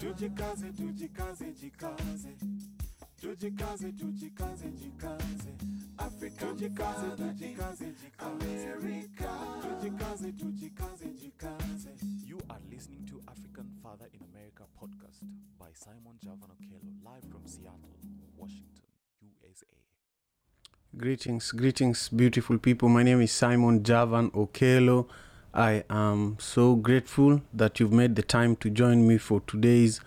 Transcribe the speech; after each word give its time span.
Tujikaze, 0.00 0.72
tujikaze, 0.72 1.44
jikaze. 1.60 2.28
Tujikaze, 3.20 3.92
tujikaze, 3.92 4.68
jikaze. 4.70 5.50
Africa, 5.98 6.46
tujikaze, 6.46 7.06
tujikaze, 7.16 7.84
jikaze. 7.86 7.94
America. 8.18 9.30
Tujikaze, 9.62 10.32
tujikaze, 10.32 11.06
jikaze. 11.22 11.90
You 12.26 12.38
are 12.48 12.60
listening 12.70 13.06
to 13.06 13.20
African 13.28 13.66
Father 13.82 14.06
in 14.12 14.20
America 14.32 14.64
podcast 14.80 15.22
by 15.58 15.70
Simon 15.74 16.18
Javan 16.22 16.50
Okello, 16.50 16.80
live 17.04 17.24
from 17.30 17.46
Seattle, 17.46 17.96
Washington, 18.36 18.84
USA. 19.22 19.66
Greetings, 20.96 21.52
greetings, 21.52 22.08
beautiful 22.08 22.58
people. 22.58 22.88
My 22.88 23.02
name 23.02 23.20
is 23.20 23.32
Simon 23.32 23.82
Javan 23.82 24.30
Okello. 24.32 25.06
I 25.56 25.84
am 25.88 26.36
so 26.40 26.74
grateful 26.74 27.40
that 27.52 27.78
you've 27.78 27.92
made 27.92 28.16
the 28.16 28.24
time 28.24 28.56
to 28.56 28.68
join 28.68 29.06
me 29.06 29.18
for 29.18 29.40
today's 29.46 30.00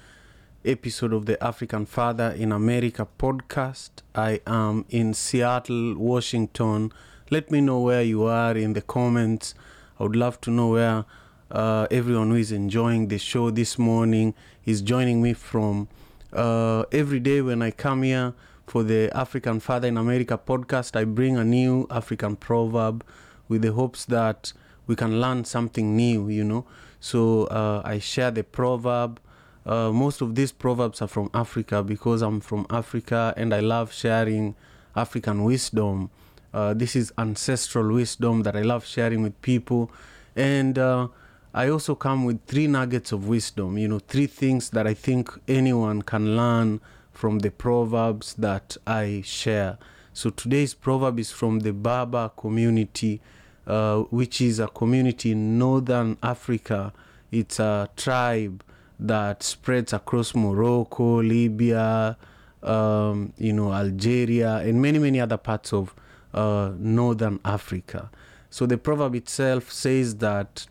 episode 0.65 1.13
of 1.13 1.25
the 1.25 1.41
African 1.41 1.85
Father 1.85 2.31
in 2.37 2.51
America 2.51 3.07
podcast. 3.17 3.91
I 4.13 4.41
am 4.45 4.83
in 4.89 5.13
Seattle, 5.13 5.95
Washington. 5.95 6.91
Let 7.31 7.49
me 7.49 7.61
know 7.61 7.79
where 7.79 8.03
you 8.03 8.25
are 8.25 8.57
in 8.57 8.73
the 8.73 8.81
comments. 8.81 9.55
I 9.97 10.03
would 10.03 10.17
love 10.17 10.41
to 10.41 10.51
know 10.51 10.71
where 10.71 11.05
uh, 11.49 11.87
everyone 11.91 12.31
who 12.31 12.35
is 12.35 12.51
enjoying 12.51 13.07
the 13.07 13.17
show 13.17 13.49
this 13.49 13.79
morning 13.79 14.33
is 14.65 14.81
joining 14.81 15.21
me 15.21 15.31
from. 15.31 15.87
Uh, 16.33 16.83
every 16.91 17.21
day 17.21 17.39
when 17.39 17.61
I 17.61 17.71
come 17.71 18.03
here 18.03 18.33
for 18.65 18.83
the 18.83 19.09
African 19.15 19.61
Father 19.61 19.87
in 19.87 19.95
America 19.95 20.37
podcast, 20.37 20.97
I 20.97 21.05
bring 21.05 21.37
a 21.37 21.45
new 21.45 21.87
African 21.89 22.35
proverb 22.35 23.01
with 23.47 23.61
the 23.61 23.71
hopes 23.71 24.03
that 24.03 24.51
we 24.87 24.95
can 24.95 25.21
learn 25.21 25.45
something 25.45 25.95
new, 25.95 26.29
you 26.29 26.43
know. 26.43 26.65
So 26.99 27.45
uh, 27.45 27.81
I 27.85 27.99
share 27.99 28.31
the 28.31 28.43
proverb. 28.43 29.19
Uh, 29.65 29.91
most 29.91 30.21
of 30.21 30.35
these 30.35 30.51
proverbs 30.51 31.01
are 31.01 31.07
from 31.07 31.29
Africa 31.33 31.83
because 31.83 32.21
I'm 32.21 32.39
from 32.39 32.65
Africa 32.69 33.33
and 33.37 33.53
I 33.53 33.59
love 33.59 33.93
sharing 33.93 34.55
African 34.95 35.43
wisdom. 35.43 36.09
Uh, 36.53 36.73
this 36.73 36.95
is 36.95 37.11
ancestral 37.17 37.93
wisdom 37.93 38.43
that 38.43 38.55
I 38.55 38.61
love 38.61 38.85
sharing 38.85 39.21
with 39.21 39.39
people. 39.41 39.91
And 40.35 40.79
uh, 40.79 41.09
I 41.53 41.69
also 41.69 41.95
come 41.95 42.23
with 42.23 42.45
three 42.45 42.67
nuggets 42.67 43.11
of 43.11 43.27
wisdom, 43.27 43.77
you 43.77 43.87
know, 43.87 43.99
three 43.99 44.27
things 44.27 44.69
that 44.71 44.87
I 44.87 44.93
think 44.93 45.29
anyone 45.47 46.01
can 46.01 46.37
learn 46.37 46.79
from 47.11 47.39
the 47.39 47.51
proverbs 47.51 48.35
that 48.35 48.77
I 48.85 49.23
share. 49.25 49.77
So 50.13 50.29
today's 50.29 50.73
proverb 50.73 51.19
is 51.19 51.31
from 51.31 51.59
the 51.59 51.73
Berber 51.73 52.31
community, 52.37 53.21
uh, 53.67 53.99
which 54.03 54.41
is 54.41 54.59
a 54.59 54.67
community 54.67 55.33
in 55.33 55.59
northern 55.59 56.17
Africa. 56.23 56.93
It's 57.31 57.59
a 57.59 57.89
tribe 57.97 58.63
that 58.99 59.43
spreads 59.43 59.93
across 59.93 60.33
Morocco, 60.33 61.21
Libya, 61.21 62.17
um, 62.63 63.33
you 63.37 63.53
know, 63.53 63.73
Algeria, 63.73 64.57
and 64.57 64.81
many, 64.81 64.99
many 64.99 65.19
other 65.19 65.37
parts 65.37 65.73
of 65.73 65.93
uh, 66.33 66.71
northern 66.77 67.39
Africa. 67.43 68.09
So 68.49 68.65
the 68.65 68.77
proverb 68.77 69.15
itself 69.15 69.71
says 69.71 70.15
that 70.15 70.65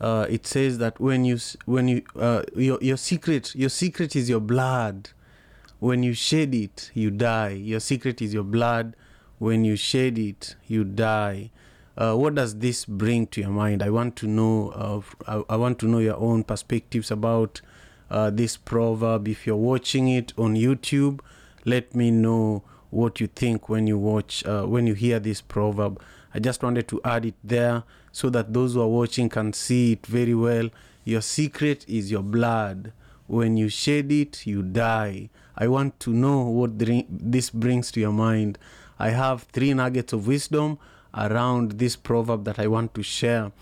uh, 0.00 0.26
it 0.28 0.46
says 0.46 0.78
that 0.78 1.00
when 1.00 1.24
you 1.24 1.38
when 1.64 1.88
you 1.88 2.02
uh, 2.16 2.42
your 2.54 2.78
your 2.80 2.96
secret 2.96 3.54
your 3.54 3.68
secret 3.68 4.14
is 4.14 4.28
your 4.28 4.40
blood 4.40 5.10
when 5.80 6.02
you 6.02 6.12
shed 6.12 6.54
it 6.54 6.90
you 6.94 7.10
die 7.10 7.50
your 7.50 7.80
secret 7.80 8.22
is 8.22 8.32
your 8.32 8.44
blood 8.44 8.94
when 9.38 9.64
you 9.64 9.76
shed 9.76 10.18
it 10.18 10.54
you 10.66 10.84
die 10.84 11.50
uh, 11.98 12.14
what 12.14 12.34
does 12.36 12.58
this 12.58 12.84
bring 12.84 13.26
to 13.26 13.40
your 13.40 13.50
mind? 13.50 13.82
I 13.82 13.90
want 13.90 14.16
to 14.16 14.26
know 14.26 14.70
uh, 14.70 15.00
I, 15.26 15.54
I 15.54 15.56
want 15.56 15.78
to 15.80 15.86
know 15.86 15.98
your 15.98 16.16
own 16.16 16.44
perspectives 16.44 17.10
about 17.10 17.60
uh, 18.08 18.30
this 18.30 18.56
proverb. 18.56 19.28
If 19.28 19.46
you're 19.46 19.56
watching 19.56 20.08
it 20.08 20.32
on 20.38 20.54
youtube 20.54 21.20
let 21.64 21.94
me 21.94 22.10
know 22.10 22.62
what 22.90 23.20
you 23.20 23.26
think 23.26 23.68
when 23.68 23.86
you 23.86 23.98
watch 23.98 24.44
uh, 24.46 24.64
when 24.64 24.86
you 24.86 24.94
hear 24.94 25.18
this 25.18 25.40
proverb. 25.40 26.00
I 26.32 26.38
just 26.38 26.62
wanted 26.62 26.88
to 26.88 27.00
add 27.04 27.26
it 27.26 27.34
there 27.42 27.82
so 28.12 28.30
that 28.30 28.52
those 28.52 28.74
who 28.74 28.80
are 28.80 28.88
watching 28.88 29.28
can 29.28 29.52
see 29.52 29.92
it 29.92 30.06
very 30.06 30.34
well. 30.34 30.70
Your 31.04 31.20
secret 31.20 31.84
is 31.88 32.10
your 32.10 32.22
blood. 32.22 32.92
When 33.26 33.56
you 33.56 33.68
shed 33.68 34.10
it 34.10 34.46
you 34.46 34.62
die. 34.62 35.28
I 35.56 35.66
want 35.66 35.98
to 36.00 36.10
know 36.10 36.42
what 36.44 36.78
this 36.78 37.50
brings 37.50 37.90
to 37.92 38.00
your 38.00 38.12
mind. 38.12 38.56
I 38.98 39.10
have 39.10 39.42
three 39.42 39.74
nuggets 39.74 40.12
of 40.12 40.26
wisdom 40.26 40.78
around 41.18 41.72
this 41.72 41.96
proverb 41.96 42.44
that 42.44 42.58
i 42.58 42.66
want 42.66 42.94
to 42.94 43.02
share. 43.02 43.52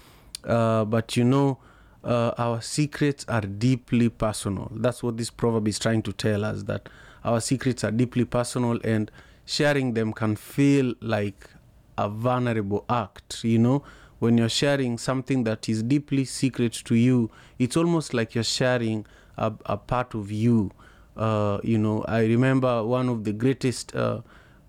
Uh, 0.44 0.84
but 0.84 1.16
you 1.16 1.24
know 1.24 1.58
uh, 2.04 2.32
our 2.38 2.60
secrets 2.60 3.24
are 3.28 3.40
deeply 3.40 4.08
personal. 4.08 4.70
That's 4.72 5.02
what 5.02 5.16
this 5.16 5.28
proverb 5.30 5.66
is 5.66 5.78
trying 5.78 6.02
to 6.02 6.12
tell 6.12 6.44
us 6.44 6.62
that 6.64 6.88
our 7.24 7.40
secrets 7.40 7.82
are 7.82 7.90
deeply 7.90 8.24
personal 8.24 8.78
and 8.84 9.10
sharing 9.44 9.94
them 9.94 10.12
can 10.12 10.36
feel 10.36 10.94
like 11.00 11.50
a 11.98 12.08
vulnerable 12.08 12.84
act 12.88 13.42
you 13.42 13.58
know? 13.58 13.82
When 14.18 14.38
you're 14.38 14.48
sharing 14.48 14.96
something 14.98 15.44
that 15.44 15.68
is 15.68 15.82
deeply 15.82 16.24
secret 16.24 16.72
to 16.84 16.94
you 16.94 17.30
it's 17.58 17.76
almost 17.76 18.14
like 18.14 18.34
you're 18.34 18.44
sharing 18.44 19.04
a, 19.36 19.52
a 19.66 19.76
part 19.76 20.14
of 20.14 20.30
you. 20.30 20.70
Uh, 21.16 21.58
you 21.64 21.78
know 21.78 22.04
i 22.06 22.20
remember 22.20 22.84
one 22.84 23.08
of 23.08 23.24
the 23.24 23.32
greatest 23.32 23.96
uh, 23.96 24.20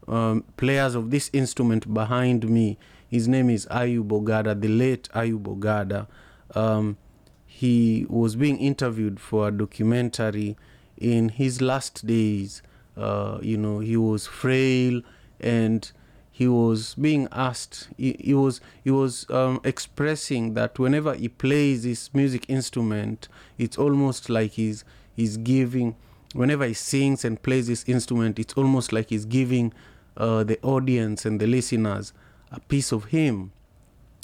um, 0.08 0.44
players 0.58 0.96
of 0.96 1.12
this 1.12 1.30
instrument 1.34 1.94
behind 1.94 2.50
me. 2.50 2.78
His 3.10 3.28
name 3.28 3.50
is 3.50 3.66
ayub 3.68 4.08
ogada 4.10 4.60
the 4.60 4.68
late 4.68 5.10
ayub 5.14 5.44
ogada. 5.44 6.08
Um, 6.56 6.98
he 7.46 8.06
was 8.10 8.36
being 8.36 8.58
interviewed 8.60 9.20
for 9.20 9.48
a 9.48 9.52
documentary 9.52 10.58
in 10.98 11.30
his 11.30 11.62
last 11.62 12.06
days. 12.06 12.62
Uh, 12.96 13.38
you 13.42 13.58
know 13.58 13.80
he 13.80 13.96
was 13.96 14.26
frail 14.26 15.02
and 15.40 15.92
he 16.32 16.48
was 16.48 16.96
being 16.96 17.28
asked 17.32 17.90
he, 17.98 18.16
he 18.20 18.34
was 18.34 18.60
he 18.84 18.90
was 18.90 19.30
um, 19.30 19.60
expressing 19.64 20.56
that 20.56 20.80
whenever 20.80 21.14
he 21.14 21.28
plays 21.28 21.84
this 21.84 22.12
music 22.14 22.46
instrument 22.48 23.28
it's 23.58 23.78
almost 23.78 24.30
like 24.30 24.52
he's 24.52 24.84
he's 25.16 25.38
giving 25.38 25.96
whenever 26.34 26.66
he 26.66 26.74
sings 26.74 27.24
and 27.24 27.42
plays 27.44 27.68
this 27.68 27.84
instrument 27.88 28.40
it's 28.40 28.54
almost 28.56 28.92
like 28.92 29.10
he's 29.10 29.26
giving 29.26 29.72
uh, 30.18 30.44
the 30.44 30.60
audience 30.62 31.26
and 31.26 31.40
the 31.40 31.48
listeners 31.48 32.14
a 32.52 32.60
piece 32.60 32.92
of 32.92 33.06
him. 33.06 33.52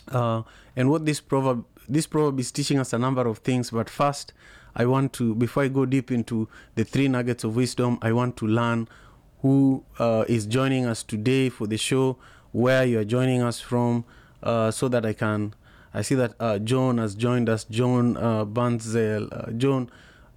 Uh, 0.07 0.43
and 0.75 0.89
what 0.89 1.05
this 1.05 1.21
proverb 1.21 1.65
this 1.87 2.07
proverb 2.07 2.39
is 2.39 2.51
teaching 2.51 2.79
us 2.79 2.93
a 2.93 2.97
number 2.97 3.27
of 3.27 3.39
things 3.39 3.69
but 3.71 3.89
first 3.89 4.31
i 4.75 4.85
want 4.85 5.11
to 5.11 5.35
before 5.35 5.63
i 5.63 5.67
go 5.67 5.85
deep 5.85 6.11
into 6.11 6.47
the 6.75 6.83
three 6.85 7.09
nuggets 7.09 7.43
of 7.43 7.55
wisdom 7.57 7.97
i 8.01 8.11
want 8.11 8.35
to 8.37 8.47
learn 8.47 8.87
who 9.41 9.83
uh, 9.99 10.23
is 10.29 10.45
joining 10.45 10.85
us 10.85 11.03
today 11.03 11.49
for 11.49 11.67
the 11.67 11.77
show 11.77 12.17
where 12.53 12.85
you 12.85 12.99
are 12.99 13.03
joining 13.03 13.41
us 13.41 13.59
from 13.59 14.05
uh, 14.43 14.71
so 14.71 14.87
that 14.87 15.05
i 15.05 15.11
can 15.11 15.53
i 15.93 16.01
see 16.01 16.15
that 16.15 16.33
uh, 16.39 16.57
john 16.59 16.97
has 16.97 17.15
joined 17.15 17.49
us 17.49 17.65
john 17.65 18.15
uh, 18.17 18.45
banzel 18.45 19.57
john 19.57 19.89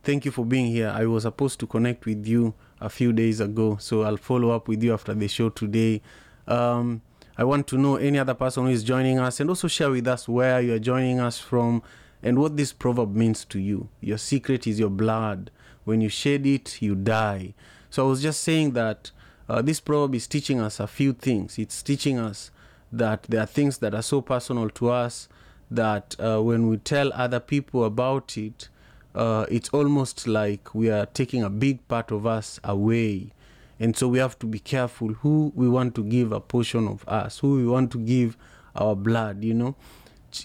thank 0.06 0.24
you 0.24 0.30
for 0.30 0.44
being 0.44 0.66
here. 0.66 0.88
I 0.94 1.04
was 1.06 1.24
supposed 1.24 1.58
to 1.60 1.66
connect 1.66 2.06
with 2.06 2.28
you 2.28 2.54
a 2.81 2.88
few 2.88 3.12
days 3.12 3.41
ago 3.41 3.76
so 3.81 4.03
i'll 4.03 4.16
follow 4.16 4.50
up 4.50 4.69
with 4.69 4.82
you 4.82 4.92
after 4.92 5.14
the 5.14 5.28
show 5.28 5.48
today 5.48 6.00
um, 6.48 7.03
I 7.38 7.44
want 7.44 7.66
to 7.69 7.76
know 7.76 7.97
any 7.97 8.19
other 8.19 8.32
person 8.32 8.64
who 8.64 8.70
is 8.70 8.82
joining 8.82 9.19
us 9.19 9.41
and 9.41 9.50
also 9.50 9.69
share 9.69 9.91
with 9.91 10.06
us 10.09 10.26
where 10.26 10.60
you 10.62 10.72
are 10.72 10.78
joining 10.78 11.20
us 11.20 11.38
from 11.38 11.82
and 12.22 12.38
what 12.38 12.56
this 12.56 12.72
proverb 12.72 13.15
means 13.15 13.44
to 13.47 13.59
you. 13.59 13.88
Your 14.00 14.16
secret 14.16 14.66
is 14.66 14.78
your 14.81 14.88
blood. 14.88 15.50
When 15.84 16.00
you 16.00 16.09
shed 16.09 16.47
it, 16.47 16.81
you 16.81 16.94
die. 16.94 17.53
So 17.91 18.06
I 18.06 18.09
was 18.09 18.22
just 18.22 18.41
saying 18.42 18.72
that 18.72 19.10
uh, 19.50 19.60
this 19.60 19.81
proverb 19.81 20.15
is 20.15 20.26
teaching 20.26 20.60
us 20.60 20.81
a 20.81 20.86
few 20.86 21.12
things. 21.12 21.59
It's 21.59 21.82
teaching 21.82 22.19
us 22.19 22.50
that 22.91 23.25
there 23.25 23.42
are 23.42 23.47
things 23.47 23.78
that 23.78 23.94
are 23.94 24.03
so 24.03 24.22
personal 24.22 24.70
to 24.70 24.91
us 24.91 25.28
that 25.70 26.16
uh, 26.19 26.41
when 26.41 26.69
we 26.69 26.78
tell 26.78 27.12
other 27.12 27.41
people 27.41 27.84
about 27.84 28.38
it, 28.38 28.70
uh, 29.16 29.47
it's 29.50 29.71
almost 29.71 30.28
like 30.28 30.74
we 30.74 30.91
are 30.91 31.07
taking 31.07 31.42
a 31.42 31.48
big 31.51 31.86
part 31.89 32.10
of 32.10 32.27
us 32.27 32.60
away. 32.63 33.33
And 33.80 33.97
so 33.97 34.09
we 34.09 34.18
have 34.18 34.39
to 34.41 34.47
be 34.47 34.59
careful 34.59 35.09
who 35.09 35.53
we 35.54 35.68
want 35.68 35.95
to 35.97 36.04
give 36.04 36.33
a 36.33 36.41
portion 36.41 36.86
of 36.86 37.07
us 37.09 37.39
who 37.39 37.57
we 37.57 37.66
want 37.66 37.91
to 37.92 37.98
give 37.98 38.36
our 38.74 38.95
blood 38.95 39.42
you 39.42 39.54
know. 39.54 39.74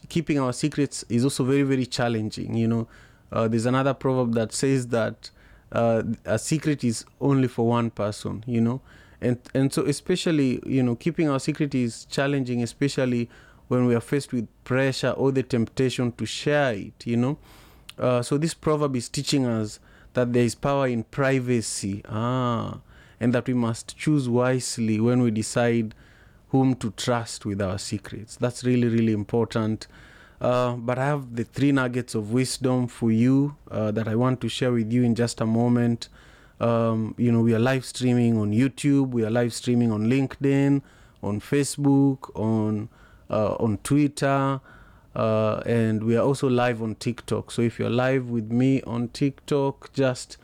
Keeping 0.10 0.40
our 0.40 0.54
secrets 0.54 1.04
is 1.10 1.24
also 1.24 1.44
very 1.44 1.64
very 1.64 1.86
challenging 1.86 2.56
you 2.56 2.68
know. 2.68 2.88
Uh, 3.32 3.48
there's 3.48 3.66
another 3.66 3.94
proverb 3.94 4.34
that 4.36 4.52
says 4.54 4.88
that 4.88 5.30
uh, 5.72 6.04
a 6.26 6.38
secret 6.38 6.84
is 6.84 7.06
only 7.22 7.48
for 7.48 7.68
one 7.68 7.90
person 7.90 8.44
you 8.48 8.62
know. 8.62 8.82
And 9.22 9.38
and 9.54 9.72
so 9.72 9.86
especially 9.86 10.62
you 10.66 10.84
know 10.84 10.96
keeping 10.96 11.30
our 11.30 11.40
secret 11.40 11.76
is 11.76 12.06
challenging 12.06 12.64
especially 12.64 13.30
when 13.68 13.86
we 13.86 13.96
are 13.96 14.02
faced 14.02 14.34
with 14.34 14.48
pressure 14.66 15.12
or 15.12 15.32
the 15.32 15.44
temptation 15.44 16.12
to 16.14 16.26
share 16.26 16.74
it 16.74 17.06
you 17.06 17.16
know 17.16 17.38
uh, 17.98 18.22
so 18.22 18.38
this 18.38 18.54
proverb 18.54 18.96
is 18.96 19.10
teaching 19.10 19.46
us 19.46 19.80
that 20.14 20.34
there 20.34 20.44
is 20.44 20.56
power 20.56 20.88
in 20.88 21.04
privacy 21.04 22.02
ah 22.08 22.80
and 23.20 23.34
that 23.34 23.48
we 23.48 23.54
must 23.54 23.96
choose 23.98 24.28
wisely 24.28 25.00
when 25.00 25.22
we 25.22 25.30
decide 25.30 25.94
whom 26.50 26.76
to 26.76 26.92
trust 26.92 27.46
with 27.46 27.62
our 27.62 27.78
secrets. 27.78 28.36
That's 28.36 28.64
really, 28.64 28.88
really 28.88 29.14
important. 29.14 29.88
Uh, 30.42 30.74
but 30.74 30.98
I 30.98 31.06
have 31.06 31.36
the 31.36 31.44
three 31.44 31.72
nuggets 31.72 32.16
of 32.16 32.34
wisdom 32.34 32.88
for 32.88 33.12
you 33.12 33.56
uh, 33.70 33.92
that 33.92 34.08
I 34.08 34.16
want 34.16 34.42
to 34.42 34.50
share 34.50 34.72
with 34.72 34.92
you 34.92 35.04
in 35.04 35.14
just 35.14 35.40
a 35.40 35.46
moment. 35.46 36.10
Um, 36.60 37.14
you 37.18 37.32
know, 37.32 37.42
we 37.42 37.54
are 37.54 37.60
live 37.60 37.86
streaming 37.86 38.38
on 38.38 38.52
YouTube, 38.52 39.10
we 39.12 39.24
are 39.24 39.30
live 39.30 39.54
streaming 39.54 39.92
on 39.92 40.08
LinkedIn, 40.08 40.82
on 41.22 41.40
Facebook, 41.40 42.36
on 42.36 42.90
uh, 43.30 43.54
on 43.60 43.78
Twitter, 43.78 44.60
uh, 45.16 45.62
and 45.66 46.04
we 46.04 46.16
are 46.16 46.24
also 46.24 46.50
live 46.50 46.82
on 46.82 46.96
TikTok. 46.96 47.52
So 47.52 47.62
if 47.62 47.80
you're 47.80 47.90
live 47.90 48.30
with 48.30 48.52
me 48.52 48.82
on 48.84 49.10
TikTok, 49.10 49.92
just 49.94 50.38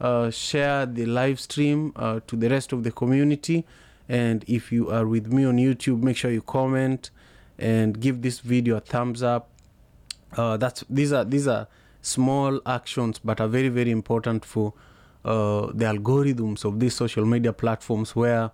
uh, 0.00 0.30
share 0.30 0.86
the 0.86 1.06
live 1.06 1.40
stream 1.40 1.92
uh, 1.96 2.20
to 2.26 2.36
the 2.36 2.48
rest 2.48 2.72
of 2.72 2.84
the 2.84 2.90
community. 2.90 3.66
And 4.08 4.44
if 4.48 4.72
you 4.72 4.90
are 4.90 5.06
with 5.06 5.32
me 5.32 5.44
on 5.44 5.56
YouTube, 5.56 6.02
make 6.02 6.16
sure 6.16 6.30
you 6.30 6.42
comment 6.42 7.10
and 7.58 8.00
give 8.00 8.22
this 8.22 8.40
video 8.40 8.76
a 8.76 8.80
thumbs 8.80 9.22
up. 9.22 9.48
Uh, 10.36 10.56
that's 10.56 10.84
these 10.88 11.12
are 11.12 11.24
these 11.24 11.46
are 11.46 11.68
small 12.02 12.60
actions, 12.66 13.18
but 13.18 13.40
are 13.40 13.48
very 13.48 13.68
very 13.68 13.90
important 13.90 14.44
for 14.44 14.72
uh, 15.24 15.66
the 15.74 15.84
algorithms 15.84 16.64
of 16.64 16.80
these 16.80 16.94
social 16.94 17.24
media 17.24 17.52
platforms, 17.52 18.16
where 18.16 18.50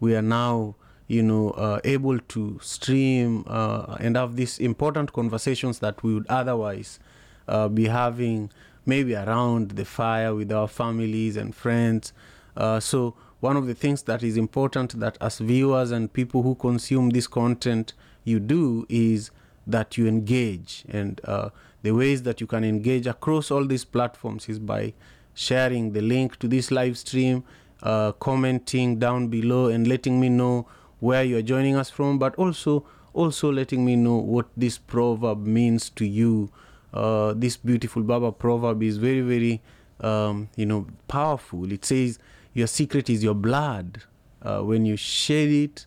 we 0.00 0.14
are 0.14 0.22
now 0.22 0.74
you 1.10 1.24
know 1.24 1.50
uh, 1.50 1.80
able 1.82 2.20
to 2.20 2.56
stream 2.62 3.42
uh, 3.48 3.96
and 3.98 4.16
have 4.16 4.36
these 4.36 4.60
important 4.60 5.12
conversations 5.12 5.80
that 5.80 6.00
we 6.04 6.14
would 6.14 6.26
otherwise 6.28 7.00
uh, 7.48 7.66
be 7.68 7.88
having 7.88 8.48
maybe 8.86 9.16
around 9.16 9.72
the 9.72 9.84
fire 9.84 10.32
with 10.32 10.52
our 10.52 10.68
families 10.68 11.36
and 11.36 11.52
friends. 11.52 12.12
Uh, 12.56 12.78
so 12.78 13.16
one 13.40 13.56
of 13.56 13.66
the 13.66 13.74
things 13.74 14.02
that 14.02 14.22
is 14.22 14.36
important 14.36 15.00
that 15.00 15.18
as 15.20 15.38
viewers 15.38 15.90
and 15.90 16.12
people 16.12 16.42
who 16.42 16.54
consume 16.54 17.10
this 17.10 17.26
content 17.26 17.92
you 18.22 18.38
do 18.38 18.86
is 18.88 19.32
that 19.66 19.98
you 19.98 20.06
engage 20.06 20.84
and 20.88 21.20
uh, 21.24 21.50
the 21.82 21.90
ways 21.90 22.22
that 22.22 22.40
you 22.40 22.46
can 22.46 22.62
engage 22.62 23.08
across 23.08 23.50
all 23.50 23.64
these 23.66 23.84
platforms 23.84 24.48
is 24.48 24.60
by 24.60 24.92
sharing 25.34 25.92
the 25.92 26.00
link 26.00 26.38
to 26.38 26.46
this 26.46 26.70
live 26.70 26.96
stream 26.96 27.42
uh, 27.82 28.12
commenting 28.12 28.98
down 29.00 29.26
below 29.26 29.66
and 29.66 29.88
letting 29.88 30.20
me 30.20 30.28
know 30.28 30.66
where 31.00 31.24
you're 31.24 31.42
joining 31.42 31.76
us 31.76 31.90
from 31.90 32.18
but 32.18 32.34
also 32.36 32.86
also 33.12 33.50
letting 33.50 33.84
me 33.84 33.96
know 33.96 34.16
what 34.16 34.46
this 34.56 34.78
proverb 34.78 35.44
means 35.44 35.90
to 35.90 36.06
you 36.06 36.50
uh, 36.94 37.34
this 37.36 37.56
beautiful 37.56 38.02
berber 38.02 38.30
proverb 38.30 38.82
is 38.82 38.96
very 38.96 39.20
very 39.20 39.60
um, 40.00 40.48
you 40.56 40.64
know 40.64 40.86
powerful 41.08 41.70
it 41.72 41.84
says 41.84 42.18
your 42.54 42.66
secret 42.66 43.10
is 43.10 43.22
your 43.22 43.34
blood 43.34 44.02
uh, 44.42 44.60
when 44.60 44.86
you 44.86 44.96
shed 44.96 45.48
it 45.48 45.86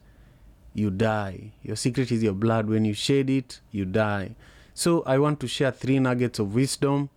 you 0.73 0.89
die. 0.89 1.51
Your 1.61 1.75
secret 1.75 2.11
is 2.11 2.23
your 2.23 2.33
blood. 2.33 2.67
When 2.67 2.85
you 2.85 2.93
shed 2.93 3.29
it, 3.29 3.61
you 3.71 3.85
die. 3.85 4.35
So 4.73 5.03
I 5.05 5.19
want 5.19 5.39
to 5.41 5.47
share 5.47 5.71
three 5.71 5.99
nuggets 5.99 6.39
of 6.39 6.55
wisdom 6.55 7.09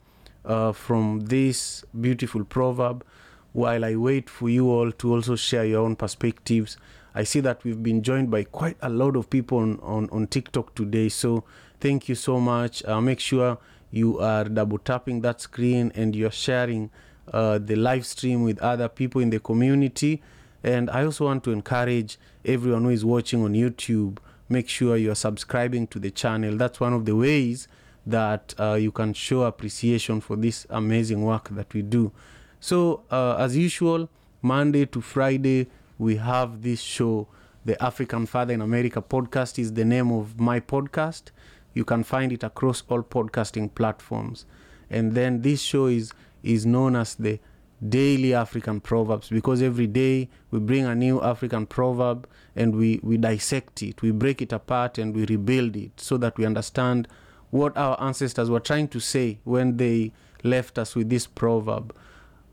uh, 0.45 0.73
from 0.73 1.21
this 1.21 1.85
beautiful 1.99 2.45
proverb 2.45 3.05
while 3.53 3.85
I 3.85 3.97
wait 3.97 4.29
for 4.29 4.51
you 4.51 4.71
all 4.71 4.93
to 4.93 5.15
also 5.15 5.37
share 5.37 5.65
your 5.65 5.83
own 5.83 5.97
perspectives. 5.97 6.77
I 7.17 7.25
see 7.25 7.41
that 7.41 7.65
we've 7.65 7.83
been 7.83 8.03
joined 8.03 8.31
by 8.31 8.45
quite 8.45 8.77
a 8.83 8.91
lot 8.91 9.17
of 9.17 9.31
people 9.31 9.57
on, 9.57 9.81
on, 9.81 10.11
on 10.11 10.27
TikTok 10.27 10.75
today. 10.75 11.09
So 11.09 11.45
thank 11.81 12.11
you 12.11 12.15
so 12.15 12.39
much. 12.39 12.85
Uh, 12.85 13.01
make 13.01 13.21
sure 13.21 13.57
you 13.91 14.21
are 14.21 14.45
double 14.45 14.77
tapping 14.77 15.23
that 15.23 15.41
screen 15.41 15.91
and 15.95 16.15
you're 16.15 16.31
sharing 16.31 16.91
uh, 17.33 17.57
the 17.57 17.75
live 17.75 18.05
stream 18.05 18.43
with 18.43 18.59
other 18.59 18.91
people 18.91 19.23
in 19.23 19.31
the 19.31 19.41
community. 19.41 20.23
And 20.63 20.91
I 20.91 21.07
also 21.07 21.25
want 21.25 21.43
to 21.45 21.53
encourage 21.53 22.19
everyone 22.45 22.85
who 22.85 22.91
is 22.91 23.03
watching 23.03 23.43
on 23.43 23.55
YouTube, 23.55 24.19
make 24.51 24.69
sure 24.69 24.99
you're 24.99 25.15
subscribing 25.15 25.87
to 25.87 25.99
the 25.99 26.11
channel. 26.11 26.55
That's 26.59 26.81
one 26.81 26.93
of 26.93 27.07
the 27.07 27.17
ways 27.17 27.67
that 28.05 28.55
uh, 28.61 28.75
you 28.75 28.93
can 28.93 29.15
show 29.15 29.45
appreciation 29.45 30.21
for 30.21 30.37
this 30.37 30.67
amazing 30.69 31.23
work 31.23 31.49
that 31.53 31.73
we 31.73 31.81
do. 31.81 32.13
So, 32.61 33.05
uh, 33.11 33.37
as 33.39 33.57
usual, 33.57 34.11
Monday 34.43 34.85
to 34.85 35.01
Friday, 35.01 35.69
we 35.99 36.17
have 36.17 36.63
this 36.63 36.81
show. 36.81 37.29
The 37.65 37.83
African 37.83 38.27
Father 38.27 38.55
in 38.55 38.61
America 38.61 39.03
podcast 39.03 39.59
is 39.59 39.73
the 39.73 39.85
name 39.85 40.13
of 40.13 40.39
my 40.39 40.61
podcast. 40.61 41.33
You 41.75 41.85
can 41.85 42.05
find 42.05 42.33
it 42.33 42.45
across 42.45 42.83
all 42.89 43.03
podcasting 43.03 43.75
platforms. 43.75 44.47
And 44.89 45.13
then 45.15 45.43
this 45.43 45.61
show 45.61 45.87
is 45.87 46.13
is 46.43 46.65
known 46.65 46.95
as 46.95 47.17
the 47.17 47.41
daily 47.89 48.33
African 48.35 48.81
proverbs 48.81 49.29
because 49.29 49.61
every 49.61 49.87
day 49.87 50.29
we 50.51 50.59
bring 50.59 50.87
a 50.87 50.95
new 50.95 51.21
African 51.21 51.67
proverb 51.67 52.27
and 52.55 52.75
we, 52.75 53.01
we 53.03 53.17
dissect 53.17 53.83
it, 53.83 54.01
we 54.01 54.13
break 54.13 54.41
it 54.41 54.53
apart 54.53 54.97
and 54.97 55.15
we 55.15 55.27
rebuild 55.27 55.77
it 55.77 56.01
so 56.01 56.17
that 56.17 56.39
we 56.39 56.47
understand 56.47 57.07
what 57.51 57.77
our 57.77 58.01
ancestors 58.01 58.49
were 58.49 58.61
trying 58.61 58.89
to 58.89 59.01
say 59.01 59.39
when 59.45 59.77
they 59.77 60.13
left 60.43 60.79
us 60.79 60.95
with 60.95 61.11
this 61.11 61.27
proverb. 61.27 61.95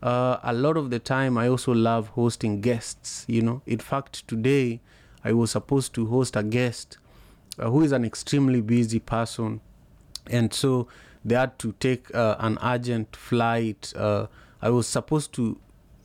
Uh, 0.04 0.38
a 0.44 0.52
lot 0.52 0.76
of 0.76 0.90
the 0.90 1.00
time, 1.00 1.38
I 1.38 1.48
also 1.48 1.74
love 1.74 2.10
hosting 2.10 2.60
guests. 2.60 3.24
You 3.30 3.42
know, 3.42 3.62
in 3.66 3.80
fact, 3.80 4.28
today 4.28 4.82
I 5.24 5.32
was 5.32 5.52
supposed 5.52 5.94
to 5.96 6.06
host 6.08 6.36
a 6.36 6.44
guest 6.44 6.98
uh, 7.58 7.70
who 7.70 7.84
is 7.84 7.94
an 7.94 8.04
extremely 8.04 8.60
busy 8.60 9.00
person, 9.00 9.62
and 10.28 10.54
so 10.54 10.90
they 11.24 11.36
had 11.36 11.58
to 11.60 11.72
take 11.80 12.14
uh, 12.14 12.36
an 12.40 12.58
urgent 12.62 13.16
flight. 13.16 13.94
Uh, 13.96 14.28
I 14.62 14.72
was 14.72 14.88
supposed 14.88 15.32
to 15.36 15.58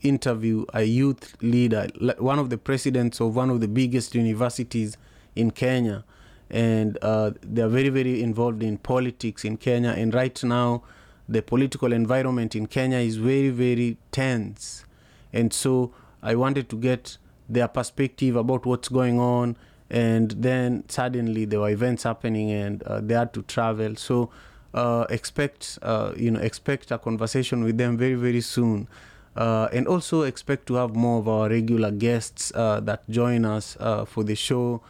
interview 0.03 0.65
a 0.73 0.85
youth 0.85 1.37
leader, 1.43 1.89
one 2.19 2.39
of 2.39 2.51
the 2.51 2.59
presidents 2.59 3.21
of 3.21 3.35
one 3.35 3.51
of 3.51 3.61
the 3.61 3.67
biggest 3.67 4.15
universities 4.15 4.97
in 5.35 5.51
Kenya. 5.51 6.05
And 6.51 6.97
uh, 7.03 7.33
they're 7.43 7.69
very, 7.69 7.89
very 7.89 8.23
involved 8.23 8.63
in 8.63 8.79
politics 8.79 9.45
in 9.45 9.57
Kenya. 9.57 9.91
And 9.91 10.15
right 10.15 10.43
now, 10.45 10.83
the 11.29 11.43
political 11.43 11.93
environment 11.93 12.57
in 12.57 12.67
Kenya 12.67 12.99
is 12.99 13.17
very, 13.17 13.51
very 13.51 13.99
tense. 14.11 14.85
And 15.33 15.53
so 15.53 15.93
I 16.23 16.35
wanted 16.35 16.69
to 16.71 16.77
get 16.77 17.19
their 17.49 17.69
perspective 17.69 18.37
about 18.37 18.65
what's 18.65 18.89
going 18.89 19.21
on. 19.21 19.57
And 19.91 20.31
then 20.33 20.85
suddenly 20.89 21.45
there 21.45 21.61
were 21.61 21.71
events 21.71 22.03
happening 22.03 22.51
and 22.51 22.83
uh, 22.83 23.01
they 23.01 23.15
had 23.15 23.33
to 23.35 23.43
travel. 23.43 23.97
So 23.97 24.31
uh, 24.75 25.07
expect, 25.11 25.79
uh, 25.83 26.13
you 26.17 26.31
know, 26.31 26.41
expect 26.41 26.91
a 26.91 26.99
conversation 26.99 27.65
with 27.65 27.79
them 27.79 27.97
very, 27.97 28.15
very 28.15 28.41
soon. 28.41 28.89
Uh, 29.37 29.69
and 29.73 29.87
also 29.87 30.23
expect 30.23 30.67
to 30.67 30.75
have 30.75 30.97
more 30.97 31.21
of 31.21 31.29
our 31.29 31.49
regular 31.49 31.91
guests 31.91 32.53
uh, 32.55 32.81
that 32.81 33.09
join 33.09 33.45
us 33.45 33.77
uh, 33.81 34.05
for 34.05 34.25
the 34.25 34.35
show. 34.35 34.83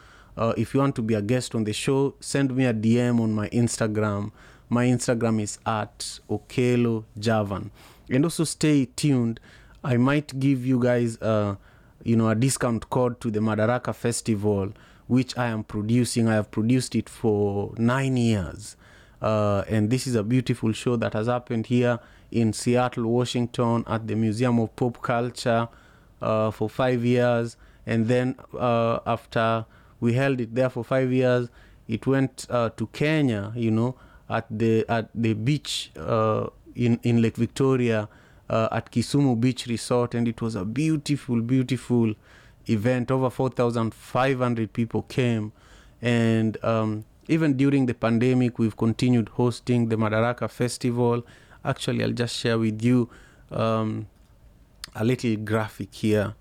If 0.57 0.73
you 0.73 0.79
want 0.79 0.95
to 0.95 1.03
be 1.03 1.15
a 1.15 1.21
guest 1.21 1.57
on 1.57 1.65
the 1.65 1.73
show, 1.73 2.15
send 2.21 2.55
me 2.55 2.65
a 2.65 2.73
DM 2.73 3.21
on 3.21 3.35
my 3.35 3.49
Instagram. 3.49 4.31
My 4.69 4.87
Instagram 4.87 5.41
is 5.41 5.59
at 5.65 6.21
Okello 6.29 7.05
Javan. 7.19 7.71
And 8.11 8.25
also 8.25 8.45
stay 8.45 8.87
tuned. 8.87 9.41
I 9.83 9.97
might 9.97 10.39
give 10.39 10.67
you 10.67 10.79
guys, 10.81 11.21
uh, 11.23 11.57
you 12.03 12.17
know, 12.17 12.29
a 12.29 12.35
discount 12.35 12.91
code 12.91 13.21
to 13.21 13.31
the 13.31 13.41
Madaraka 13.41 13.95
Festival, 13.95 14.73
which 15.07 15.37
I 15.39 15.47
am 15.47 15.65
producing. 15.65 16.29
I 16.29 16.35
have 16.35 16.51
produced 16.51 16.95
it 16.95 17.09
for 17.09 17.75
nine 17.79 18.17
years. 18.17 18.77
Uh, 19.21 19.65
and 19.69 19.91
this 19.91 20.07
is 20.07 20.15
a 20.15 20.23
beautiful 20.23 20.73
show 20.73 20.97
that 20.97 21.13
has 21.15 21.27
happened 21.27 21.67
here 21.67 21.99
in 22.31 22.53
Seattle, 22.53 23.07
Washington, 23.07 23.85
at 23.87 24.07
the 24.07 24.15
Museum 24.15 24.59
of 24.59 24.75
Pop 24.77 25.03
Culture 25.03 25.69
uh, 26.21 26.51
for 26.51 26.69
five 26.69 27.05
years. 27.05 27.57
And 27.87 28.07
then 28.07 28.37
uh, 28.57 29.01
after 29.07 29.65
we 30.01 30.13
held 30.13 30.41
it 30.41 30.55
there 30.55 30.69
for 30.69 30.85
five 30.85 31.11
years, 31.13 31.49
it 31.89 32.07
went 32.07 32.47
uh, 32.51 32.71
to 32.77 32.87
Kenya, 32.89 33.53
you 33.57 33.71
know, 33.71 33.97
at 34.29 34.47
the 34.51 34.85
at 34.89 35.09
the 35.15 35.35
beach 35.35 35.91
uh, 35.97 36.47
in 36.75 37.01
in 37.03 37.23
Lake 37.23 37.37
Victoria, 37.37 38.09
uh, 38.51 38.69
at 38.73 38.91
Kisumu 38.91 39.41
Beach 39.41 39.67
Resort, 39.67 40.15
and 40.15 40.29
it 40.29 40.41
was 40.41 40.55
a 40.55 40.65
beautiful, 40.65 41.41
beautiful 41.41 42.15
event. 42.67 43.11
Over 43.11 43.31
four 43.31 43.51
thousand 43.51 43.95
five 43.95 44.39
hundred 44.39 44.73
people 44.73 45.03
came, 45.03 45.53
and 46.03 46.63
um, 46.65 47.05
even 47.29 47.57
during 47.57 47.87
the 47.87 47.95
pandemic, 47.95 48.59
we've 48.59 48.77
continued 48.77 49.31
hosting 49.31 49.89
the 49.89 49.97
Madaraka 49.97 50.51
Festival. 50.51 51.25
Actually, 51.65 52.05
I'll 52.05 52.13
just 52.13 52.37
share 52.37 52.59
with 52.59 52.83
you 52.83 53.11
um, 53.51 54.07
a 54.95 55.05
little 55.05 55.37
graphic 55.37 55.95
here 55.95 56.35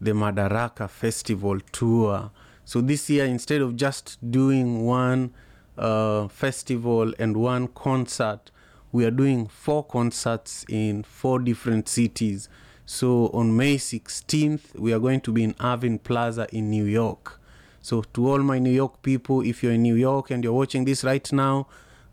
the 0.00 0.12
Madaraka 0.12 0.88
Festival 0.88 1.58
tour. 1.72 2.30
So 2.64 2.80
this 2.80 3.08
year, 3.10 3.24
instead 3.24 3.62
of 3.62 3.76
just 3.76 4.18
doing 4.30 4.84
one 4.84 5.32
uh, 5.78 6.28
festival 6.28 7.14
and 7.18 7.36
one 7.36 7.68
concert, 7.68 8.50
we 8.90 9.04
are 9.04 9.10
doing 9.10 9.46
four 9.46 9.84
concerts 9.84 10.64
in 10.68 11.02
four 11.02 11.38
different 11.38 11.88
cities. 11.88 12.48
So 12.86 13.28
on 13.28 13.56
May 13.56 13.76
16th, 13.76 14.78
we 14.78 14.92
are 14.92 14.98
going 14.98 15.20
to 15.22 15.32
be 15.32 15.44
in 15.44 15.54
Irving 15.60 15.98
Plaza 15.98 16.46
in 16.52 16.70
New 16.70 16.84
York. 16.84 17.38
So 17.82 18.02
to 18.14 18.30
all 18.30 18.38
my 18.38 18.58
New 18.58 18.70
York 18.70 19.02
people, 19.02 19.42
if 19.42 19.62
you're 19.62 19.72
in 19.72 19.82
New 19.82 19.94
York 19.94 20.30
and 20.30 20.42
you're 20.42 20.52
watching 20.52 20.84
this 20.84 21.04
right 21.04 21.30
now, 21.32 21.68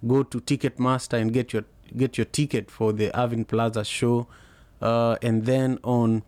go 0.05 0.23
to 0.23 0.39
Ticketmaster 0.39 1.19
and 1.19 1.33
get 1.33 1.53
your 1.53 1.63
get 1.95 2.17
your 2.17 2.25
ticket 2.25 2.69
for 2.69 2.91
the 2.91 3.17
Irving 3.17 3.45
Plaza 3.45 3.83
show. 3.85 4.27
Uh, 4.81 5.15
and 5.21 5.45
then 5.45 5.79
on 5.83 6.23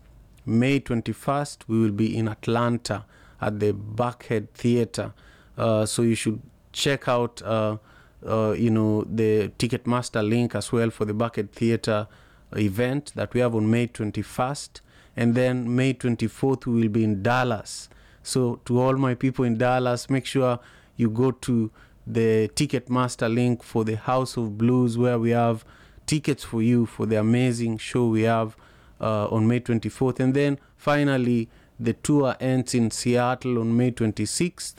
May 0.46 0.80
21st, 0.80 1.64
we 1.68 1.78
will 1.78 1.92
be 1.92 2.16
in 2.16 2.26
Atlanta 2.26 3.04
at 3.40 3.60
the 3.60 3.72
Buckhead 3.72 4.48
Theater. 4.50 5.12
Uh, 5.56 5.84
so 5.84 6.02
you 6.02 6.14
should 6.14 6.40
check 6.72 7.08
out 7.08 7.42
uh, 7.42 7.78
uh, 8.26 8.54
you 8.56 8.70
know, 8.70 9.04
the 9.04 9.48
Ticketmaster 9.58 10.26
link 10.28 10.54
as 10.54 10.72
well 10.72 10.90
for 10.90 11.04
the 11.04 11.12
Buckhead 11.12 11.50
Theatre 11.50 12.08
event 12.56 13.12
that 13.14 13.34
we 13.34 13.40
have 13.40 13.54
on 13.54 13.70
May 13.70 13.86
21st. 13.86 14.80
And 15.16 15.34
then 15.34 15.74
May 15.74 15.94
24th, 15.94 16.66
we 16.66 16.82
will 16.82 16.88
be 16.88 17.04
in 17.04 17.22
Dallas. 17.22 17.88
So, 18.22 18.60
to 18.66 18.80
all 18.80 18.96
my 18.96 19.14
people 19.14 19.44
in 19.44 19.58
Dallas, 19.58 20.10
make 20.10 20.26
sure 20.26 20.58
you 20.96 21.10
go 21.10 21.30
to 21.30 21.70
the 22.06 22.48
Ticketmaster 22.54 23.32
link 23.32 23.62
for 23.62 23.84
the 23.84 23.96
House 23.96 24.36
of 24.36 24.58
Blues, 24.58 24.98
where 24.98 25.18
we 25.18 25.30
have 25.30 25.64
tickets 26.06 26.44
for 26.44 26.62
you 26.62 26.86
for 26.86 27.06
the 27.06 27.16
amazing 27.16 27.78
show 27.78 28.08
we 28.08 28.22
have 28.22 28.56
uh, 29.00 29.28
on 29.28 29.46
May 29.46 29.60
24th. 29.60 30.20
And 30.20 30.34
then 30.34 30.58
finally, 30.76 31.48
the 31.78 31.92
tour 31.92 32.36
ends 32.40 32.74
in 32.74 32.90
Seattle 32.90 33.58
on 33.58 33.76
May 33.76 33.92
26th 33.92 34.74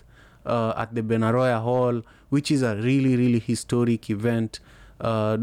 uh, 0.49 0.73
at 0.75 0.93
the 0.95 1.01
Benaroya 1.01 1.61
Hall, 1.61 2.01
which 2.29 2.51
is 2.51 2.61
a 2.61 2.75
really, 2.75 3.15
really 3.15 3.39
historic 3.39 4.09
event. 4.09 4.59
Uh, 4.99 5.37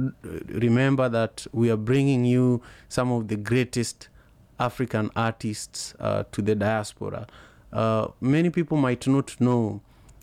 remember 0.49 1.09
that 1.09 1.47
we 1.53 1.71
are 1.71 1.77
bringing 1.77 2.25
you 2.25 2.61
some 2.89 3.11
of 3.11 3.29
the 3.29 3.37
greatest 3.37 4.09
African 4.59 5.11
artists 5.17 5.95
uh, 6.01 6.25
to 6.33 6.43
the 6.43 6.55
diaspora. 6.55 7.27
Uh, 7.73 8.09
many 8.21 8.51
people 8.51 8.77
might 8.77 9.07
not 9.07 9.41
know, 9.41 9.81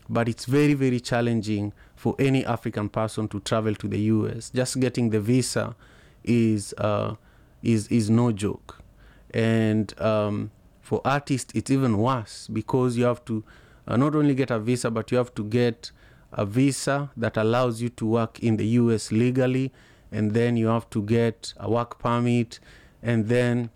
but 0.08 0.28
it's 0.28 0.44
very, 0.44 0.74
very 0.74 1.00
challenging 1.00 1.72
for 1.96 2.14
any 2.18 2.44
African 2.44 2.88
person 2.88 3.28
to 3.28 3.40
travel 3.40 3.74
to 3.74 3.88
the 3.88 3.98
US. 3.98 4.50
Just 4.50 4.78
getting 4.80 5.10
the 5.10 5.20
visa 5.20 5.74
is 6.22 6.74
uh, 6.78 7.14
is 7.62 7.88
is 7.88 8.10
no 8.10 8.32
joke, 8.32 8.80
and 9.32 9.98
um, 10.00 10.50
for 10.82 11.00
artists 11.04 11.52
it's 11.54 11.70
even 11.70 11.98
worse 11.98 12.48
because 12.48 12.96
you 12.96 13.04
have 13.04 13.24
to 13.24 13.42
uh, 13.86 13.96
not 13.96 14.14
only 14.14 14.34
get 14.34 14.50
a 14.50 14.58
visa, 14.58 14.90
but 14.90 15.10
you 15.10 15.18
have 15.18 15.34
to 15.34 15.44
get 15.44 15.90
a 16.32 16.44
visa 16.44 17.10
that 17.16 17.36
allows 17.36 17.80
you 17.80 17.88
to 17.88 18.06
work 18.06 18.40
in 18.40 18.56
the 18.56 18.66
US 18.66 19.12
legally, 19.12 19.72
and 20.10 20.32
then 20.32 20.56
you 20.56 20.66
have 20.68 20.88
to 20.90 21.02
get 21.02 21.54
a 21.58 21.70
work 21.70 21.98
permit, 21.98 22.60
and 23.02 23.28
then 23.28 23.70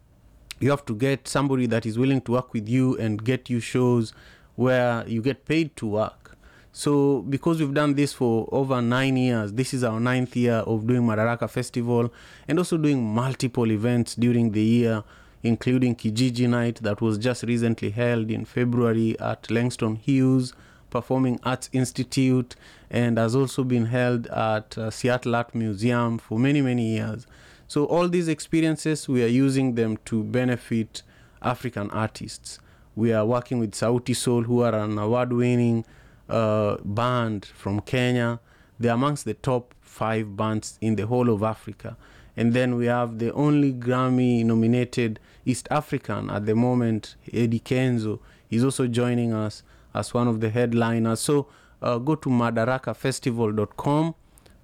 you 0.61 0.71
have 0.71 0.85
to 0.87 0.95
get 0.95 1.29
somebody 1.29 1.67
that 1.67 1.87
is 1.87 1.99
willing 1.99 2.21
to 2.23 2.33
work 2.33 2.53
with 2.53 2.69
you 2.69 2.97
and 2.99 3.25
get 3.25 3.49
you 3.49 3.61
shows 3.61 4.13
where 4.57 5.07
you 5.07 5.23
get 5.23 5.45
paid 5.45 5.77
to 5.77 5.87
work. 5.87 6.37
So, 6.73 7.23
because 7.23 7.61
we've 7.61 7.75
done 7.75 7.95
this 7.95 8.13
for 8.13 8.49
over 8.53 8.81
nine 8.83 9.17
years, 9.17 9.53
this 9.53 9.73
is 9.75 9.83
our 9.83 9.99
ninth 9.99 10.37
year 10.37 10.57
of 10.57 10.87
doing 10.87 11.03
Madaraka 11.03 11.49
Festival 11.49 12.13
and 12.47 12.59
also 12.59 12.77
doing 12.77 13.05
multiple 13.05 13.71
events 13.71 14.15
during 14.15 14.53
the 14.53 14.63
year, 14.63 15.03
including 15.43 15.95
Kijiji 15.97 16.49
Night 16.49 16.77
that 16.83 17.01
was 17.01 17.19
just 17.19 17.43
recently 17.43 17.91
held 17.91 18.31
in 18.31 18.45
February 18.45 19.19
at 19.21 19.51
Langston 19.51 19.97
Hughes 19.97 20.53
Performing 20.91 21.39
Arts 21.43 21.69
Institute 21.73 22.57
and 22.91 23.19
has 23.19 23.37
also 23.37 23.63
been 23.63 23.87
held 23.87 24.27
at 24.29 24.79
uh, 24.79 24.91
Seattle 24.91 25.37
Art 25.37 25.55
Museum 25.55 26.19
for 26.19 26.39
many, 26.39 26.63
many 26.63 26.97
years. 26.97 27.27
So, 27.67 27.85
all 27.85 28.09
these 28.09 28.29
experiences, 28.29 29.07
we 29.07 29.23
are 29.23 29.29
using 29.29 29.75
them 29.75 29.99
to 30.07 30.25
benefit 30.25 31.03
African 31.43 31.91
artists. 31.91 32.59
We 32.97 33.13
are 33.13 33.27
working 33.27 33.59
with 33.59 33.73
Sauti 33.73 34.17
Sol, 34.17 34.45
who 34.45 34.63
are 34.63 34.75
an 34.75 34.99
award 34.99 35.33
winning 35.35 35.85
uh, 36.29 36.79
band 36.83 37.45
from 37.45 37.81
Kenya. 37.81 38.41
They're 38.81 38.95
amongst 38.95 39.27
the 39.27 39.35
top 39.35 39.75
five 39.83 40.37
bands 40.37 40.79
in 40.81 40.97
the 40.97 41.07
whole 41.07 41.29
of 41.29 41.43
Africa. 41.43 41.97
And 42.39 42.53
then 42.53 42.77
we 42.77 42.87
have 42.87 43.19
the 43.19 43.33
only 43.33 43.73
Grammy 43.73 44.45
nominated 44.45 45.19
East 45.45 45.67
African 45.73 46.31
at 46.31 46.47
the 46.47 46.55
moment, 46.55 47.17
Eddie 47.33 47.59
Kenzo. 47.59 48.21
He's 48.49 48.63
also 48.63 48.87
joining 48.87 49.33
us 49.33 49.65
as 49.93 50.15
one 50.15 50.29
of 50.29 50.41
the 50.41 50.49
headliners. 50.49 51.19
So 51.19 51.49
uh, 51.83 51.99
go 51.99 52.15
to 52.15 52.29
madarakafestival.com 52.29 54.15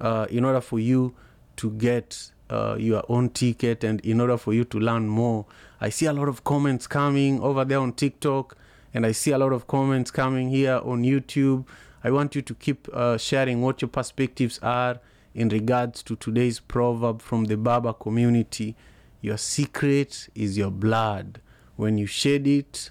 uh, 0.01 0.27
in 0.31 0.45
order 0.45 0.61
for 0.61 0.79
you 0.79 1.17
to 1.57 1.73
get 1.73 2.31
uh, 2.49 2.77
your 2.79 3.03
own 3.09 3.31
ticket 3.31 3.83
and 3.83 4.01
in 4.03 4.21
order 4.21 4.37
for 4.37 4.55
you 4.55 4.63
to 4.67 4.79
learn 4.79 5.09
more. 5.09 5.45
I 5.81 5.89
see 5.89 6.07
a 6.07 6.13
lot 6.13 6.29
of 6.29 6.45
comments 6.45 6.87
coming 6.87 7.41
over 7.41 7.65
there 7.65 7.81
on 7.81 7.93
TikTok 7.93 8.57
and 8.95 9.05
I 9.05 9.11
see 9.11 9.33
a 9.33 9.39
lot 9.39 9.53
of 9.53 9.67
comments 9.67 10.13
coming 10.13 10.49
here 10.49 10.81
on 10.85 11.03
YouTube. 11.03 11.67
I 12.05 12.13
want 12.13 12.37
you 12.37 12.43
to 12.43 12.55
keep 12.55 12.89
uh, 12.93 13.19
sharing 13.19 13.63
what 13.63 13.83
your 13.83 13.89
perspectives 13.89 14.61
are 14.63 15.01
in 15.35 15.49
regards 15.49 16.03
to 16.05 16.17
today's 16.17 16.61
proverb 16.61 17.21
from 17.21 17.45
the 17.45 17.57
Berber 17.57 17.93
community. 17.93 18.77
Your 19.21 19.37
secret 19.37 20.29
is 20.35 20.57
your 20.57 20.71
blood. 20.71 21.41
When 21.77 21.99
you 21.99 22.07
shed 22.07 22.47
it, 22.47 22.91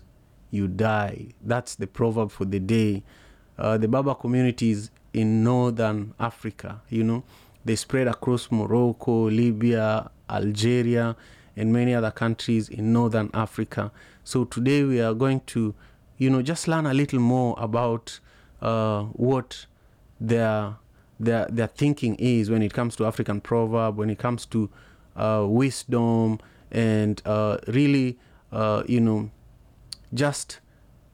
you 0.52 0.68
die. 0.68 1.30
That's 1.42 1.76
the 1.76 1.88
proverb 1.88 2.32
for 2.32 2.46
the 2.46 2.60
day. 2.60 3.04
Uh, 3.58 3.78
the 3.78 3.88
Berber 3.88 4.16
community 4.16 4.72
is 4.72 4.92
in 5.14 5.44
northern 5.44 6.14
Africa, 6.20 6.82
you 6.90 7.04
know. 7.04 7.24
They 7.66 7.76
spread 7.76 8.08
across 8.08 8.52
Morocco, 8.52 9.30
Libya, 9.30 10.12
Algeria, 10.30 11.16
and 11.56 11.72
many 11.72 11.94
other 11.94 12.12
countries 12.12 12.68
in 12.68 12.92
northern 12.92 13.30
Africa. 13.34 13.92
So 14.24 14.44
today 14.44 14.84
we 14.84 15.00
are 15.00 15.14
going 15.14 15.42
to, 15.48 15.74
you 16.18 16.30
know, 16.30 16.42
just 16.42 16.68
learn 16.68 16.86
a 16.88 16.94
little 16.94 17.20
more 17.20 17.56
about 17.58 18.20
uh, 18.62 19.04
what 19.04 19.66
their 20.20 20.76
their 21.20 21.46
their 21.50 21.68
thinking 21.68 22.16
is 22.16 22.50
when 22.50 22.62
it 22.62 22.74
comes 22.74 22.96
to 22.98 23.06
African 23.06 23.42
proverb, 23.42 23.98
when 23.98 24.10
it 24.10 24.20
comes 24.20 24.46
to 24.48 24.70
uh, 25.16 25.46
wisdom, 25.48 26.40
and 26.72 27.22
uh, 27.26 27.58
really, 27.68 28.18
uh, 28.52 28.84
you 28.88 29.00
know, 29.00 29.30
just 30.14 30.60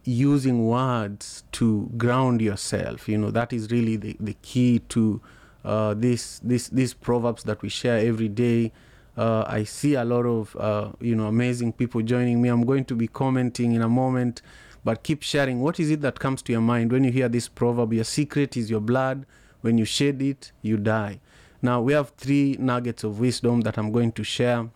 using 0.06 0.66
words 0.66 1.44
to 1.52 1.92
ground 1.98 2.42
yourself. 2.42 3.08
You 3.08 3.18
know, 3.18 3.32
that 3.32 3.54
is 3.54 3.70
really 3.70 3.98
the, 3.98 4.16
the 4.20 4.36
key 4.42 4.80
to 4.90 5.22
uh, 5.64 5.94
this, 5.94 6.40
this, 6.40 6.70
these 6.70 6.94
proverbs 6.94 7.44
that 7.44 7.62
we 7.62 7.70
share 7.70 7.98
every 7.98 8.30
day. 8.30 8.72
Uh, 9.18 9.44
I 9.48 9.66
see 9.66 9.96
a 9.96 10.06
lot 10.06 10.26
of 10.26 10.56
uh, 10.56 10.92
you 11.02 11.14
know 11.14 11.26
amazing 11.26 11.74
people 11.74 12.02
joining 12.02 12.42
me. 12.42 12.48
I'm 12.48 12.66
going 12.66 12.86
to 12.86 12.96
be 12.96 13.08
commenting 13.08 13.74
in 13.74 13.82
a 13.82 13.90
moment, 13.90 14.42
but 14.86 15.04
keep 15.04 15.24
sharing. 15.24 15.60
What 15.60 15.78
is 15.78 15.92
it 15.92 16.00
that 16.02 16.20
comes 16.20 16.42
to 16.44 16.54
your 16.54 16.62
mind 16.62 16.94
when 16.94 17.04
you 17.04 17.12
hear 17.12 17.28
this 17.28 17.50
proverb? 17.50 17.92
Your 17.92 18.06
secret 18.06 18.56
is 18.56 18.70
your 18.70 18.80
blood. 18.80 19.26
When 19.62 19.78
you 19.78 19.86
shed 19.86 20.22
it, 20.22 20.52
you 20.62 20.78
die. 20.78 21.20
Now 21.62 21.82
we 21.82 21.94
have 21.94 22.12
three 22.18 22.56
nuggets 22.60 23.04
of 23.04 23.20
wisdom 23.20 23.62
that 23.62 23.78
I'm 23.78 23.92
going 23.92 24.14
to 24.14 24.24
share. 24.24 24.70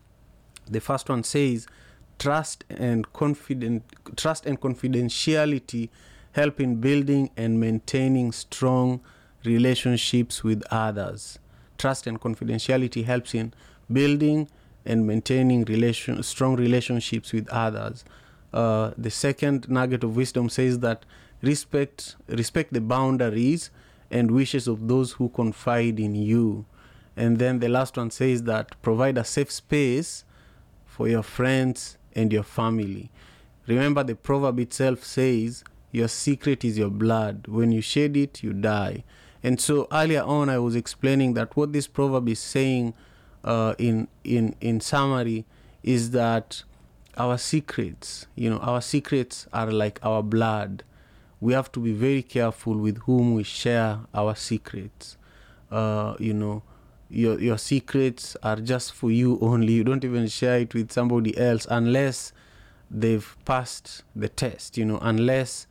The 0.69 0.81
first 0.81 1.09
one 1.09 1.23
says, 1.23 1.67
"Trust 2.19 2.65
and 2.69 3.11
confident, 3.13 3.83
trust 4.15 4.45
and 4.45 4.59
confidentiality 4.59 5.89
help 6.33 6.59
in 6.59 6.75
building 6.75 7.29
and 7.37 7.59
maintaining 7.59 8.31
strong 8.31 8.99
relationships 9.45 10.43
with 10.43 10.63
others. 10.71 11.39
Trust 11.77 12.07
and 12.07 12.19
confidentiality 12.19 13.05
helps 13.05 13.33
in 13.33 13.53
building 13.91 14.49
and 14.85 15.07
maintaining 15.07 15.63
relation, 15.65 16.21
strong 16.23 16.55
relationships 16.55 17.31
with 17.31 17.47
others. 17.49 18.03
Uh, 18.51 18.91
the 18.97 19.09
second 19.09 19.69
nugget 19.69 20.03
of 20.03 20.15
wisdom 20.15 20.49
says 20.49 20.79
that 20.79 21.05
respect 21.41 22.15
respect 22.27 22.71
the 22.73 22.81
boundaries 22.81 23.69
and 24.13 24.29
wishes 24.29 24.67
of 24.67 24.88
those 24.88 25.13
who 25.13 25.27
confide 25.29 26.00
in 26.00 26.13
you. 26.13 26.65
And 27.17 27.39
then 27.39 27.60
the 27.60 27.67
last 27.67 27.98
one 27.98 28.12
says 28.12 28.43
that 28.43 28.79
provide 28.84 29.17
a 29.17 29.24
safe 29.24 29.51
space 29.51 30.24
for 30.86 31.08
your 31.08 31.24
friends 31.24 31.98
and 32.15 32.32
your 32.32 32.43
family. 32.43 33.10
Remember, 33.65 34.03
the 34.03 34.15
proverb 34.15 34.60
itself 34.60 35.03
says, 35.03 35.63
Your 35.91 36.08
secret 36.08 36.63
is 36.63 36.77
your 36.77 36.91
blood. 36.91 37.48
When 37.48 37.72
you 37.72 37.82
shed 37.82 38.15
it, 38.15 38.43
you 38.43 38.53
die. 38.53 39.03
And 39.41 39.60
so 39.60 39.88
earlier 39.91 40.22
on, 40.22 40.48
I 40.48 40.60
was 40.60 40.75
explaining 40.75 41.34
that 41.34 41.58
what 41.58 41.74
this 41.74 41.88
proverb 41.88 42.29
is 42.29 42.39
saying 42.39 42.93
uh, 43.43 43.74
in, 43.79 44.08
in, 44.24 44.55
in 44.62 44.79
summary 44.79 45.46
is 45.82 46.12
that 46.12 46.63
our 47.17 47.38
secrets, 47.39 48.27
you 48.36 48.50
know, 48.50 48.58
our 48.60 48.82
secrets 48.82 49.48
are 49.53 49.72
like 49.72 50.00
our 50.03 50.22
blood. 50.22 50.84
We 51.43 51.51
have 51.51 51.73
to 51.73 51.81
be 51.81 51.91
very 51.91 52.23
careful 52.23 52.77
with 52.77 53.00
whom 53.00 53.33
we 53.33 53.43
share 53.43 54.00
our 54.13 54.33
secrets. 54.33 55.17
Uh, 55.69 56.15
you 56.17 56.33
know, 56.33 56.63
your, 57.09 57.38
your 57.38 57.57
secrets 57.57 58.38
are 58.43 58.55
just 58.55 58.93
for 58.93 59.12
you 59.12 59.38
only. 59.41 59.73
You 59.73 59.83
don't 59.83 60.05
even 60.05 60.27
share 60.27 60.59
it 60.59 60.73
with 60.73 60.89
somebody 60.93 61.38
else 61.38 61.67
unless 61.69 62.31
they've 62.89 63.35
passed 63.43 64.03
the 64.15 64.29
test, 64.29 64.77
you 64.77 64.85
know, 64.85 65.00
unless 65.01 65.67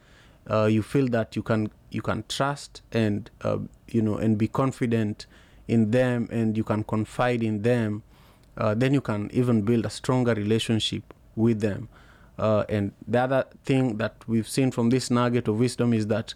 uh, 0.50 0.66
you 0.66 0.82
feel 0.82 1.08
that 1.08 1.36
you 1.36 1.42
can 1.42 1.70
you 1.90 2.02
can 2.02 2.22
trust 2.28 2.82
and 2.92 3.30
uh, 3.40 3.56
you 3.88 4.02
know 4.02 4.16
and 4.16 4.36
be 4.36 4.48
confident 4.48 5.24
in 5.68 5.90
them 5.90 6.28
and 6.30 6.54
you 6.54 6.64
can 6.64 6.84
confide 6.84 7.42
in 7.42 7.62
them 7.62 8.02
uh, 8.58 8.74
then 8.74 8.92
you 8.92 9.00
can 9.00 9.30
even 9.32 9.62
build 9.62 9.86
a 9.86 9.90
stronger 9.90 10.34
relationship 10.34 11.14
with 11.36 11.60
them 11.60 11.88
uh, 12.38 12.64
and 12.68 12.92
the 13.06 13.20
other 13.20 13.44
thing 13.64 13.96
that 13.98 14.16
we've 14.26 14.48
seen 14.48 14.70
from 14.70 14.90
this 14.90 15.10
nugget 15.10 15.48
of 15.48 15.58
wisdom 15.58 15.92
is 15.92 16.06
that 16.08 16.34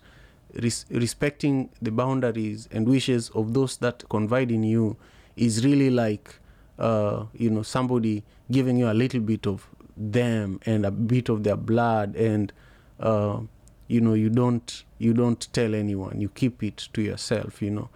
res- 0.55 0.87
respecting 0.91 1.71
the 1.81 1.91
boundaries 1.91 2.69
and 2.71 2.89
wishes 2.89 3.31
of 3.31 3.55
those 3.55 3.77
that 3.79 4.09
confide 4.09 4.51
in 4.51 4.63
you 4.63 4.97
is 5.37 5.65
really 5.65 5.91
like 5.91 6.37
uh, 6.79 7.25
you 7.35 7.51
know 7.51 7.63
somebody 7.63 8.23
giving 8.51 8.77
you 8.77 8.91
a 8.91 8.93
little 8.95 9.21
bit 9.21 9.47
of 9.47 9.67
them 9.97 10.61
and 10.67 10.85
a 10.85 10.91
bit 10.91 11.29
of 11.29 11.43
their 11.43 11.57
blood 11.57 12.15
and 12.17 12.53
uh, 13.01 13.39
you 13.89 14.01
know 14.01 14.15
you 14.15 14.29
don't 14.29 14.85
you 14.99 15.13
don't 15.13 15.53
tell 15.53 15.75
anyone. 15.75 16.21
You 16.21 16.29
keep 16.29 16.63
it 16.63 16.89
to 16.93 17.03
yourself 17.03 17.63
you 17.63 17.71
know. 17.71 17.89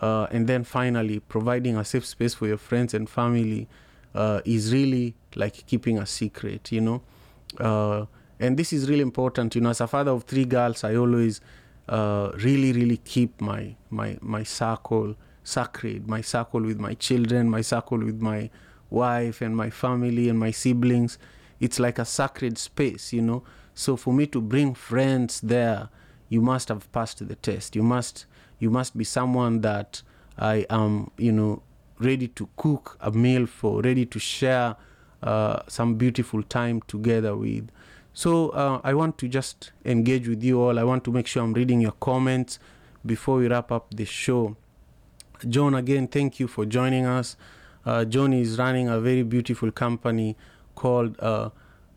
Uh, 0.00 0.26
and 0.32 0.48
then 0.48 0.64
finally 0.64 1.20
providing 1.20 1.76
a 1.76 1.84
safe 1.84 2.04
space 2.04 2.34
for 2.34 2.48
your 2.48 2.58
friends 2.58 2.94
and 2.94 3.08
family 3.08 3.68
uh, 4.14 4.40
is 4.44 4.72
really 4.72 5.14
like 5.36 5.66
keeping 5.66 5.98
a 5.98 6.06
secret 6.06 6.72
you 6.72 6.80
know 6.80 7.02
uh, 7.60 8.06
and 8.40 8.56
this 8.56 8.72
is 8.72 8.88
really 8.88 9.02
important. 9.02 9.54
You 9.54 9.60
know 9.60 9.70
as 9.70 9.80
a 9.80 9.86
father 9.86 10.10
of 10.10 10.24
three 10.24 10.44
girls 10.44 10.84
i 10.84 10.94
always 10.96 11.40
uh, 11.88 12.32
really 12.42 12.72
really 12.72 12.96
keep 12.98 13.40
my 13.40 13.74
my 13.90 14.18
my 14.20 14.42
circle 14.42 15.14
sacred 15.42 16.08
my 16.08 16.22
circle 16.22 16.62
with 16.62 16.80
my 16.80 16.94
children 16.94 17.50
my 17.50 17.60
circle 17.60 17.98
with 17.98 18.20
my 18.22 18.48
wife 18.90 19.42
and 19.42 19.56
my 19.56 19.68
family 19.70 20.28
and 20.28 20.38
my 20.38 20.50
siblings. 20.50 21.18
It's 21.60 21.78
like 21.78 21.98
a 21.98 22.04
sacred 22.04 22.58
space 22.58 23.12
you 23.12 23.22
know. 23.22 23.42
So 23.74 23.96
for 23.96 24.12
me 24.14 24.26
to 24.28 24.40
bring 24.40 24.74
friends 24.74 25.40
there 25.40 25.88
you 26.28 26.40
must 26.40 26.68
have 26.68 26.90
passed 26.92 27.26
the 27.26 27.34
test. 27.36 27.76
You 27.76 27.82
must 27.82 28.26
you 28.58 28.70
must 28.70 28.96
be 28.96 29.04
someone 29.04 29.60
that 29.60 30.02
i 30.38 30.66
am 30.70 31.10
you 31.16 31.32
know 31.32 31.62
ready 32.00 32.28
to 32.28 32.48
cook 32.56 32.96
a 33.00 33.10
meal 33.10 33.46
for 33.46 33.80
ready 33.82 34.04
to 34.06 34.18
share 34.18 34.74
some 35.68 35.96
beautiful 35.96 36.42
time 36.42 36.80
together 36.82 37.36
with. 37.36 37.68
So 38.12 38.50
uh, 38.50 38.80
i 38.84 38.94
want 38.94 39.18
to 39.18 39.28
just 39.28 39.72
engage 39.84 40.28
with 40.28 40.42
you 40.42 40.62
all. 40.62 40.78
I 40.78 40.84
want 40.84 41.04
to 41.04 41.12
make 41.12 41.26
sure 41.26 41.42
i'm 41.42 41.52
reading 41.52 41.80
your 41.80 41.92
comments 41.92 42.58
before 43.04 43.38
we 43.38 43.48
wrap 43.48 43.72
up 43.72 43.94
the 43.94 44.04
show. 44.04 44.56
John 45.48 45.74
again 45.74 46.06
thank 46.06 46.38
you 46.38 46.46
for 46.46 46.64
joining 46.64 47.06
us. 47.06 47.36
Uh, 47.84 48.04
john 48.04 48.32
is 48.32 48.58
running 48.58 48.88
a 48.88 48.98
very 48.98 49.22
beautiful 49.22 49.70
company 49.70 50.36
called 50.74 51.20
uh, 51.20 51.50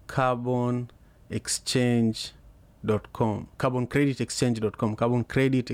carbon 0.08 0.90
exchange.com 1.30 3.48
carbon 3.58 3.88
credit 3.88 4.20
exchange.com 4.20 4.96
carbon 4.96 5.24
credit 5.24 5.72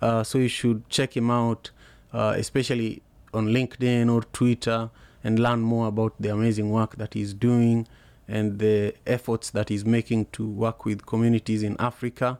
uh, 0.00 0.22
so 0.22 0.38
you 0.38 0.48
should 0.48 0.88
check 0.88 1.16
him 1.16 1.30
out 1.30 1.70
uh, 2.12 2.34
especially 2.36 3.02
on 3.34 3.48
linkedin 3.48 4.12
or 4.12 4.22
twitter 4.32 4.90
and 5.24 5.38
learn 5.38 5.60
more 5.60 5.88
about 5.88 6.14
the 6.20 6.28
amazing 6.28 6.70
work 6.70 6.96
that 6.96 7.14
he's 7.14 7.34
doing 7.34 7.86
and 8.28 8.58
the 8.58 8.94
efforts 9.06 9.50
that 9.50 9.68
he's 9.68 9.84
making 9.84 10.26
to 10.26 10.46
work 10.48 10.84
with 10.84 11.04
communities 11.06 11.62
in 11.62 11.76
africa 11.78 12.38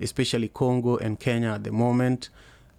especially 0.00 0.48
congo 0.48 0.96
and 0.96 1.20
kenya 1.20 1.50
at 1.50 1.64
the 1.64 1.72
moment 1.72 2.28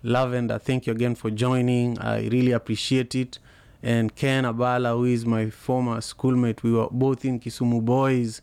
lavender 0.03 0.57
thank 0.57 0.87
you 0.87 0.93
again 0.93 1.15
for 1.15 1.29
joining 1.29 1.97
i 1.99 2.27
really 2.27 2.51
appreciate 2.51 3.15
it 3.15 3.39
and 3.85 4.15
Ken 4.15 4.45
Abala, 4.45 4.93
who 4.95 5.05
is 5.05 5.27
my 5.27 5.51
former 5.51 6.01
schoolmate. 6.01 6.63
We 6.63 6.71
were 6.71 6.87
both 6.89 7.23
in 7.23 7.39
Kisumu 7.39 7.85
Boys, 7.85 8.41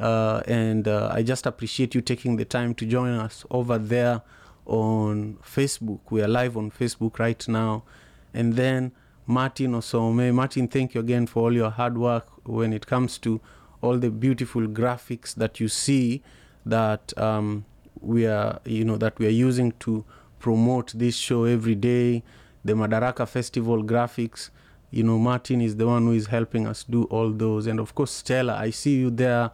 uh, 0.00 0.40
and 0.46 0.88
uh, 0.88 1.10
I 1.12 1.22
just 1.22 1.44
appreciate 1.44 1.94
you 1.94 2.00
taking 2.00 2.36
the 2.36 2.46
time 2.46 2.74
to 2.76 2.86
join 2.86 3.10
us 3.12 3.44
over 3.50 3.76
there 3.76 4.22
on 4.64 5.36
Facebook. 5.44 6.00
We 6.08 6.22
are 6.22 6.28
live 6.28 6.56
on 6.56 6.70
Facebook 6.70 7.18
right 7.18 7.46
now. 7.46 7.84
And 8.32 8.54
then 8.54 8.92
Martin 9.28 9.72
Osome. 9.74 10.32
Martin, 10.32 10.66
thank 10.66 10.94
you 10.94 11.00
again 11.00 11.26
for 11.26 11.44
all 11.44 11.52
your 11.52 11.70
hard 11.70 11.98
work 11.98 12.26
when 12.44 12.72
it 12.72 12.86
comes 12.86 13.18
to 13.18 13.40
all 13.82 13.98
the 13.98 14.10
beautiful 14.10 14.62
graphics 14.62 15.34
that 15.34 15.60
you 15.60 15.68
see 15.68 16.22
that 16.64 17.16
um, 17.18 17.66
we 18.00 18.26
are, 18.26 18.58
you 18.64 18.84
know, 18.84 18.96
that 18.96 19.18
we 19.18 19.26
are 19.26 19.38
using 19.46 19.72
to 19.80 20.02
promote 20.38 20.92
this 20.94 21.14
show 21.14 21.44
every 21.44 21.74
day. 21.74 22.24
The 22.64 22.72
Madaraka 22.72 23.28
Festival 23.28 23.84
graphics 23.84 24.48
you 24.90 25.02
know 25.02 25.18
martin 25.18 25.60
is 25.60 25.76
the 25.76 25.86
one 25.86 26.04
who 26.04 26.12
is 26.12 26.28
helping 26.28 26.66
us 26.66 26.82
do 26.84 27.04
all 27.04 27.30
those 27.30 27.66
and 27.66 27.78
of 27.78 27.94
course 27.94 28.10
stella 28.10 28.54
i 28.56 28.70
see 28.70 28.96
you 28.96 29.10
there 29.10 29.50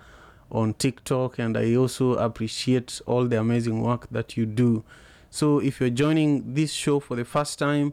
on 0.50 0.72
tiktok 0.74 1.38
and 1.38 1.56
i 1.56 1.74
also 1.74 2.14
appreciate 2.14 3.00
all 3.06 3.26
the 3.26 3.38
amazing 3.38 3.82
work 3.82 4.06
that 4.10 4.36
you 4.36 4.46
do 4.46 4.84
so 5.30 5.58
if 5.58 5.80
you're 5.80 5.90
joining 5.90 6.54
this 6.54 6.72
show 6.72 7.00
for 7.00 7.16
the 7.16 7.24
first 7.24 7.58
time 7.58 7.92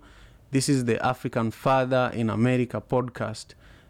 this 0.51 0.69
is 0.69 0.85
the 0.85 1.03
african 1.05 1.51
father 1.51 2.11
in 2.13 2.29
america 2.29 2.81
podcast 2.81 3.47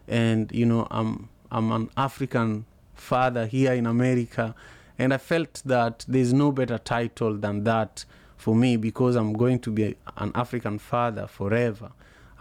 and 0.08 0.50
you 0.52 0.66
know 0.66 0.86
i'm 0.90 1.28
i'm 1.50 1.70
an 1.72 1.90
african 1.96 2.64
father 2.94 3.46
here 3.46 3.72
in 3.72 3.86
america 3.86 4.54
and 4.98 5.12
i 5.12 5.18
felt 5.18 5.62
that 5.64 6.04
there's 6.08 6.32
no 6.32 6.50
better 6.50 6.78
title 6.78 7.36
than 7.36 7.64
that 7.64 8.04
for 8.36 8.54
me 8.54 8.76
because 8.76 9.16
i'm 9.16 9.32
going 9.32 9.58
to 9.58 9.70
be 9.70 9.94
an 10.16 10.32
african 10.34 10.78
father 10.78 11.26
forever 11.26 11.92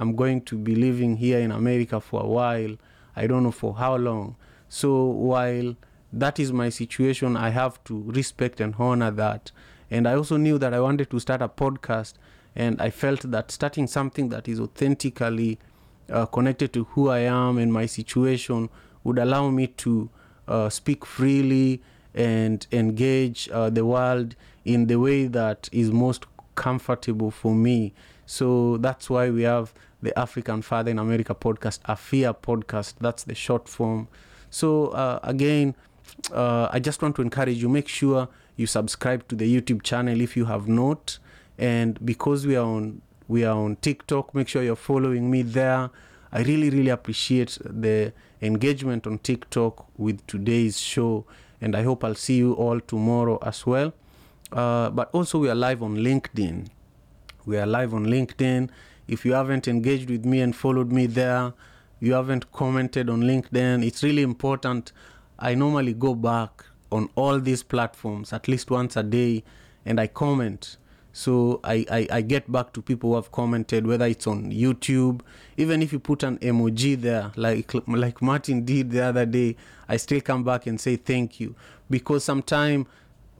I'm 0.01 0.15
going 0.15 0.41
to 0.45 0.57
be 0.57 0.73
living 0.73 1.17
here 1.17 1.38
in 1.38 1.51
America 1.51 2.01
for 2.01 2.23
a 2.23 2.27
while. 2.27 2.75
I 3.15 3.27
don't 3.27 3.43
know 3.43 3.51
for 3.51 3.75
how 3.75 3.97
long. 3.97 4.36
So 4.67 5.05
while 5.05 5.75
that 6.12 6.39
is 6.39 6.51
my 6.51 6.69
situation, 6.69 7.38
I 7.38 7.49
have 7.49 7.84
to 7.84 8.01
respect 8.07 8.60
and 8.60 8.73
honor 8.79 9.12
that. 9.12 9.51
And 9.91 10.07
I 10.07 10.15
also 10.15 10.38
knew 10.38 10.57
that 10.57 10.73
I 10.73 10.79
wanted 10.79 11.12
to 11.12 11.19
start 11.19 11.43
a 11.43 11.47
podcast, 11.47 12.13
and 12.55 12.81
I 12.81 12.89
felt 12.89 13.21
that 13.31 13.51
starting 13.51 13.87
something 13.87 14.29
that 14.29 14.47
is 14.47 14.59
authentically 14.59 15.59
uh, 16.09 16.25
connected 16.25 16.73
to 16.73 16.83
who 16.85 17.09
I 17.09 17.19
am 17.19 17.57
and 17.57 17.71
my 17.71 17.85
situation 17.85 18.69
would 19.03 19.17
allow 19.17 19.49
me 19.49 19.67
to 19.67 20.09
uh, 20.47 20.69
speak 20.69 21.05
freely 21.05 21.81
and 22.13 22.65
engage 22.71 23.49
uh, 23.49 23.69
the 23.69 23.85
world 23.85 24.35
in 24.65 24.87
the 24.87 24.99
way 24.99 25.27
that 25.27 25.69
is 25.71 25.91
most 25.91 26.25
comfortable 26.55 27.31
for 27.31 27.55
me. 27.55 27.93
So 28.25 28.77
that's 28.77 29.09
why 29.09 29.29
we 29.29 29.43
have 29.43 29.73
the 30.01 30.17
African 30.19 30.61
Father 30.61 30.91
in 30.91 30.99
America 30.99 31.33
podcast, 31.33 31.79
AFIA 31.87 32.33
podcast. 32.33 32.95
That's 32.99 33.23
the 33.23 33.35
short 33.35 33.67
form. 33.69 34.07
So 34.49 34.87
uh, 34.87 35.19
again, 35.23 35.75
uh, 36.31 36.67
I 36.71 36.79
just 36.79 37.01
want 37.01 37.15
to 37.15 37.21
encourage 37.21 37.61
you. 37.61 37.69
Make 37.69 37.87
sure 37.87 38.27
you 38.55 38.67
subscribe 38.67 39.27
to 39.29 39.35
the 39.35 39.61
YouTube 39.61 39.81
channel 39.83 40.19
if 40.19 40.35
you 40.35 40.45
have 40.45 40.67
not. 40.67 41.17
And 41.62 42.04
because 42.04 42.47
we 42.47 42.56
are 42.56 42.65
on 42.65 43.04
we 43.28 43.45
are 43.45 43.56
on 43.56 43.76
TikTok, 43.78 44.34
make 44.34 44.47
sure 44.47 44.63
you're 44.63 44.76
following 44.76 45.30
me 45.30 45.43
there. 45.43 45.91
I 46.34 46.41
really 46.41 46.71
really 46.71 46.89
appreciate 46.89 47.60
the 47.63 48.13
engagement 48.41 49.06
on 49.06 49.19
TikTok 49.19 49.86
with 49.97 50.26
today's 50.26 50.80
show, 50.80 51.26
and 51.62 51.76
I 51.76 51.84
hope 51.84 52.04
I'll 52.04 52.15
see 52.15 52.38
you 52.38 52.54
all 52.54 52.80
tomorrow 52.80 53.38
as 53.43 53.63
well. 53.67 53.93
Uh, 54.52 54.89
but 54.89 55.12
also 55.13 55.38
we 55.38 55.50
are 55.52 55.56
live 55.56 55.84
on 55.84 55.97
LinkedIn. 55.97 56.67
We 57.45 57.60
are 57.60 57.67
live 57.67 57.93
on 57.93 58.08
LinkedIn. 58.08 58.69
If 59.08 59.24
you 59.24 59.34
haven't 59.34 59.67
engaged 59.67 60.10
with 60.10 60.26
me 60.26 60.41
and 60.41 60.56
followed 60.56 60.91
me 60.91 61.06
there, 61.06 61.54
you 62.00 62.13
haven't 62.13 62.52
commented 62.52 63.08
on 63.08 63.21
LinkedIn, 63.21 63.86
it's 63.86 64.02
really 64.02 64.24
important. 64.24 64.91
I 65.38 65.54
normally 65.54 65.93
go 65.93 66.15
back 66.15 66.65
on 66.91 67.10
all 67.15 67.39
these 67.39 67.62
platforms 67.62 68.34
at 68.34 68.47
least 68.47 68.71
once 68.71 68.97
a 68.97 69.04
day 69.04 69.43
and 69.86 70.00
I 70.00 70.08
comment. 70.08 70.78
So 71.13 71.60
I, 71.63 71.86
I, 71.91 72.08
I 72.12 72.21
get 72.21 72.52
back 72.52 72.71
to 72.74 72.82
people 72.82 73.12
who 73.12 73.15
have 73.15 73.32
commented, 73.32 73.86
whether 73.86 74.06
it's 74.06 74.28
on 74.28 74.52
YouTube, 74.52 75.21
even 75.58 75.82
if 75.82 75.91
you 75.91 76.00
put 76.00 76.24
an 76.24 76.38
emoji 76.39 77.00
there, 77.00 77.32
like 77.36 77.74
like 77.88 78.21
Martin 78.21 78.63
did 78.63 78.91
the 78.91 79.02
other 79.02 79.26
day, 79.26 79.58
I 79.89 79.97
still 79.97 80.21
come 80.21 80.43
back 80.43 80.67
and 80.67 80.80
say 80.80 80.95
thank 80.95 81.39
you. 81.39 81.56
Because 81.89 82.24
sometimes 82.24 82.88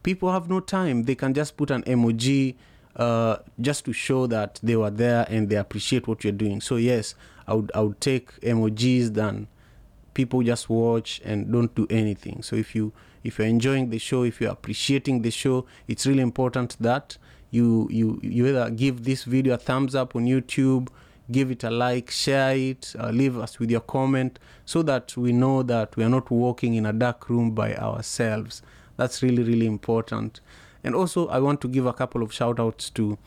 people 0.04 0.32
have 0.32 0.50
no 0.50 0.60
time. 0.60 1.04
They 1.04 1.16
can 1.16 1.34
just 1.34 1.56
put 1.56 1.72
an 1.72 1.84
emoji 1.84 2.56
uh, 2.96 3.38
just 3.60 3.86
to 3.86 3.94
show 3.94 4.28
that 4.28 4.60
they 4.62 4.76
were 4.76 4.90
there 4.90 5.26
and 5.30 5.50
they 5.50 5.56
appreciate 5.56 6.08
what 6.08 6.24
you're 6.24 6.34
doing. 6.34 6.60
So 6.60 6.76
yes, 6.76 7.16
I 7.48 7.54
would 7.54 7.72
I 7.74 7.82
would 7.82 8.02
take 8.02 8.40
emojis 8.42 9.14
than 9.14 9.48
people 10.14 10.44
just 10.44 10.70
watch 10.70 11.22
and 11.24 11.52
don't 11.52 11.74
do 11.74 11.88
anything. 11.90 12.44
So 12.44 12.58
if 12.58 12.76
you 12.76 12.92
if 13.24 13.38
you're 13.38 13.48
enjoying 13.48 13.92
the 13.92 14.00
show, 14.00 14.24
if 14.24 14.42
you're 14.42 14.52
appreciating 14.52 15.22
the 15.22 15.32
show, 15.32 15.66
it's 15.88 16.06
really 16.06 16.22
important 16.22 16.76
that 16.80 17.18
you 17.52 17.88
you 17.92 18.20
you 18.24 18.48
either 18.48 18.70
give 18.72 19.04
this 19.04 19.26
video 19.26 19.54
a 19.54 19.58
thumbs 19.58 19.94
up 19.94 20.16
on 20.16 20.26
YouTube, 20.26 20.88
give 21.32 21.52
it 21.52 21.64
a 21.64 21.70
like, 21.70 22.10
share 22.10 22.56
it, 22.56 22.96
uh, 23.00 23.10
leave 23.10 23.38
us 23.38 23.60
with 23.60 23.70
your 23.70 23.82
comment, 23.82 24.40
so 24.66 24.82
that 24.84 25.16
we 25.16 25.32
know 25.32 25.62
that 25.64 25.96
we 25.96 26.04
are 26.04 26.10
not 26.10 26.32
walking 26.32 26.74
in 26.74 26.86
a 26.86 26.94
dark 26.94 27.30
room 27.30 27.52
by 27.52 27.76
ourselves. 27.76 28.62
That's 28.98 29.22
really 29.22 29.44
really 29.44 29.68
important. 29.68 30.40
And 30.84 30.96
also, 30.96 31.28
I 31.28 31.40
want 31.40 31.62
to 31.62 31.68
give 31.68 31.86
a 31.86 31.94
couple 31.94 32.24
of 32.24 32.34
shout 32.34 32.60
outs 32.60 32.90
to 32.92 33.18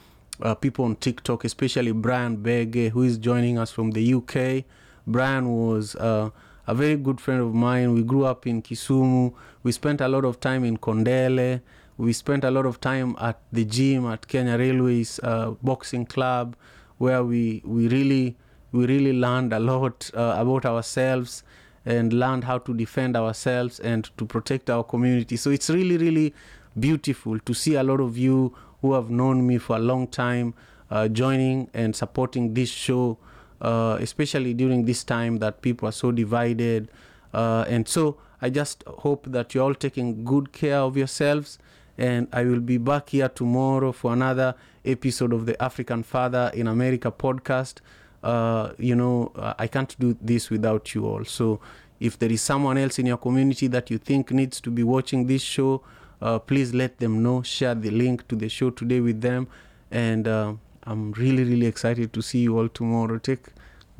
uh, 0.42 0.54
people 0.54 0.84
on 0.84 0.96
TikTok, 0.96 1.44
especially 1.44 1.92
Brian 1.92 2.38
Bege, 2.38 2.90
who 2.90 3.02
is 3.02 3.18
joining 3.18 3.58
us 3.58 3.70
from 3.70 3.92
the 3.92 4.14
UK. 4.14 4.64
Brian 5.06 5.48
was 5.48 5.94
uh, 5.96 6.30
a 6.66 6.74
very 6.74 6.96
good 6.96 7.20
friend 7.20 7.40
of 7.40 7.54
mine. 7.54 7.94
We 7.94 8.02
grew 8.02 8.24
up 8.24 8.46
in 8.46 8.62
Kisumu. 8.62 9.34
We 9.62 9.72
spent 9.72 10.00
a 10.00 10.08
lot 10.08 10.24
of 10.24 10.40
time 10.40 10.64
in 10.64 10.78
Kondele. 10.78 11.60
We 11.96 12.12
spent 12.12 12.42
a 12.42 12.50
lot 12.50 12.66
of 12.66 12.80
time 12.80 13.14
at 13.20 13.40
the 13.52 13.64
gym 13.64 14.07
at 14.07 14.26
Kenya 14.26 14.59
Railways 14.59 15.20
uh, 15.22 15.52
Boxing 15.62 16.07
Club, 16.07 16.57
where 16.98 17.22
we, 17.22 17.62
we 17.64 17.88
really 17.88 18.37
we 18.72 18.87
really 18.87 19.12
learned 19.12 19.52
a 19.52 19.61
lot 19.61 20.11
uh, 20.14 20.35
about 20.37 20.66
ourselves 20.66 21.44
and 21.87 22.12
learned 22.12 22.42
how 22.42 22.59
to 22.59 22.74
defend 22.74 23.16
ourselves 23.16 23.78
and 23.78 24.11
to 24.16 24.24
protect 24.26 24.68
our 24.68 24.83
community. 24.83 25.37
So 25.37 25.50
it's 25.50 25.70
really 25.70 25.96
really 25.96 26.35
beautiful 26.78 27.38
to 27.38 27.54
see 27.54 27.76
a 27.76 27.85
lot 27.85 28.00
of 28.00 28.18
you 28.18 28.52
who 28.83 28.94
have 28.94 29.09
known 29.09 29.46
me 29.46 29.59
for 29.59 29.76
a 29.76 29.78
long 29.78 30.09
time 30.09 30.54
uh, 30.90 31.07
joining 31.07 31.70
and 31.72 31.94
supporting 31.94 32.54
this 32.54 32.70
show, 32.70 33.18
uh, 33.61 33.98
especially 34.00 34.52
during 34.52 34.85
this 34.85 35.04
time 35.04 35.38
that 35.38 35.62
people 35.62 35.88
are 35.88 35.92
so 35.92 36.11
divided. 36.11 36.90
Uh, 37.33 37.64
and 37.68 37.87
so 37.87 38.16
I 38.42 38.50
just 38.50 38.83
hope 38.87 39.26
that 39.30 39.54
you're 39.54 39.62
all 39.62 39.74
taking 39.74 40.24
good 40.24 40.52
care 40.52 40.78
of 40.78 40.96
yourselves 40.96 41.59
And 41.96 42.28
I 42.33 42.44
will 42.44 42.61
be 42.61 42.78
back 42.78 43.11
here 43.11 43.28
tomorrow 43.28 43.92
for 43.92 44.12
another 44.12 44.54
episode 44.85 45.33
of 45.33 45.46
the 45.46 45.61
African 45.62 46.02
Father 46.02 46.50
in 46.54 46.66
America 46.66 47.11
podcast. 47.11 47.80
Uh, 48.22 48.72
you 48.78 48.94
know, 48.94 49.33
uh, 49.37 49.54
I 49.59 49.66
can't 49.66 49.94
do 49.98 50.16
this 50.20 50.50
without 50.50 50.94
you 50.94 51.07
all. 51.07 51.24
So 51.24 51.61
if 52.00 52.18
there 52.18 52.33
is 52.33 52.42
someone 52.42 52.78
else 52.78 52.98
in 52.98 53.07
your 53.07 53.18
community 53.18 53.66
that 53.68 53.90
you 53.90 53.98
think 53.98 54.30
needs 54.30 54.61
to 54.62 54.70
be 54.70 54.83
watching 54.83 55.26
this 55.26 55.42
show, 55.42 55.83
uh, 56.20 56.38
please 56.38 56.74
let 56.74 56.98
them 56.98 57.22
know. 57.22 57.42
Share 57.42 57.74
the 57.74 57.90
link 57.90 58.26
to 58.28 58.37
the 58.37 58.48
show 58.48 58.70
today 58.70 59.00
with 59.00 59.20
them. 59.20 59.46
And 59.90 60.26
uh, 60.26 60.54
I'm 60.85 61.12
really, 61.12 61.44
really 61.44 61.66
excited 61.66 62.12
to 62.12 62.22
see 62.22 62.40
you 62.40 62.59
all 62.59 62.68
tomorrow. 62.68 63.18
Take 63.18 63.46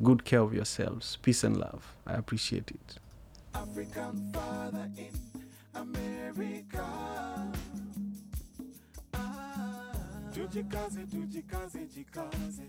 good 0.03 0.25
care 0.25 0.41
of 0.41 0.53
yourselves. 0.53 1.17
Peace 1.21 1.43
and 1.43 1.57
love. 1.57 1.93
I 2.05 2.13
appreciate 2.13 2.71
it. 2.71 2.99
African 3.53 4.31
father 4.33 4.89
in 4.97 5.13
America. 5.73 6.85
Tujikaze, 10.35 11.05
tujikaze, 11.07 11.79
jikaze. 11.95 12.63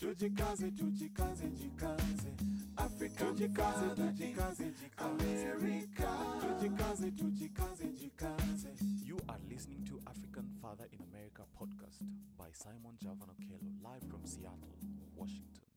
Tujikaze, 0.00 0.70
tujikaze, 0.70 1.46
jikaze. 1.50 2.30
African 2.76 3.36
tujikaze, 3.36 3.86
tujikaze, 3.96 4.64
jikaze. 4.64 5.52
America. 5.52 6.08
Tujikaze, 6.40 7.10
tujikaze, 7.10 7.84
jikaze. 7.92 8.68
You 9.04 9.18
are 9.28 9.38
listening 9.50 9.84
to 9.88 10.00
African 10.06 10.48
Father 10.62 10.86
in 10.92 11.00
America 11.12 11.42
podcast 11.54 12.00
by 12.38 12.48
Simon 12.54 12.96
Javan 12.98 13.28
Okello, 13.28 13.60
live 13.84 14.04
from 14.10 14.24
Seattle, 14.24 14.72
Washington. 15.16 15.69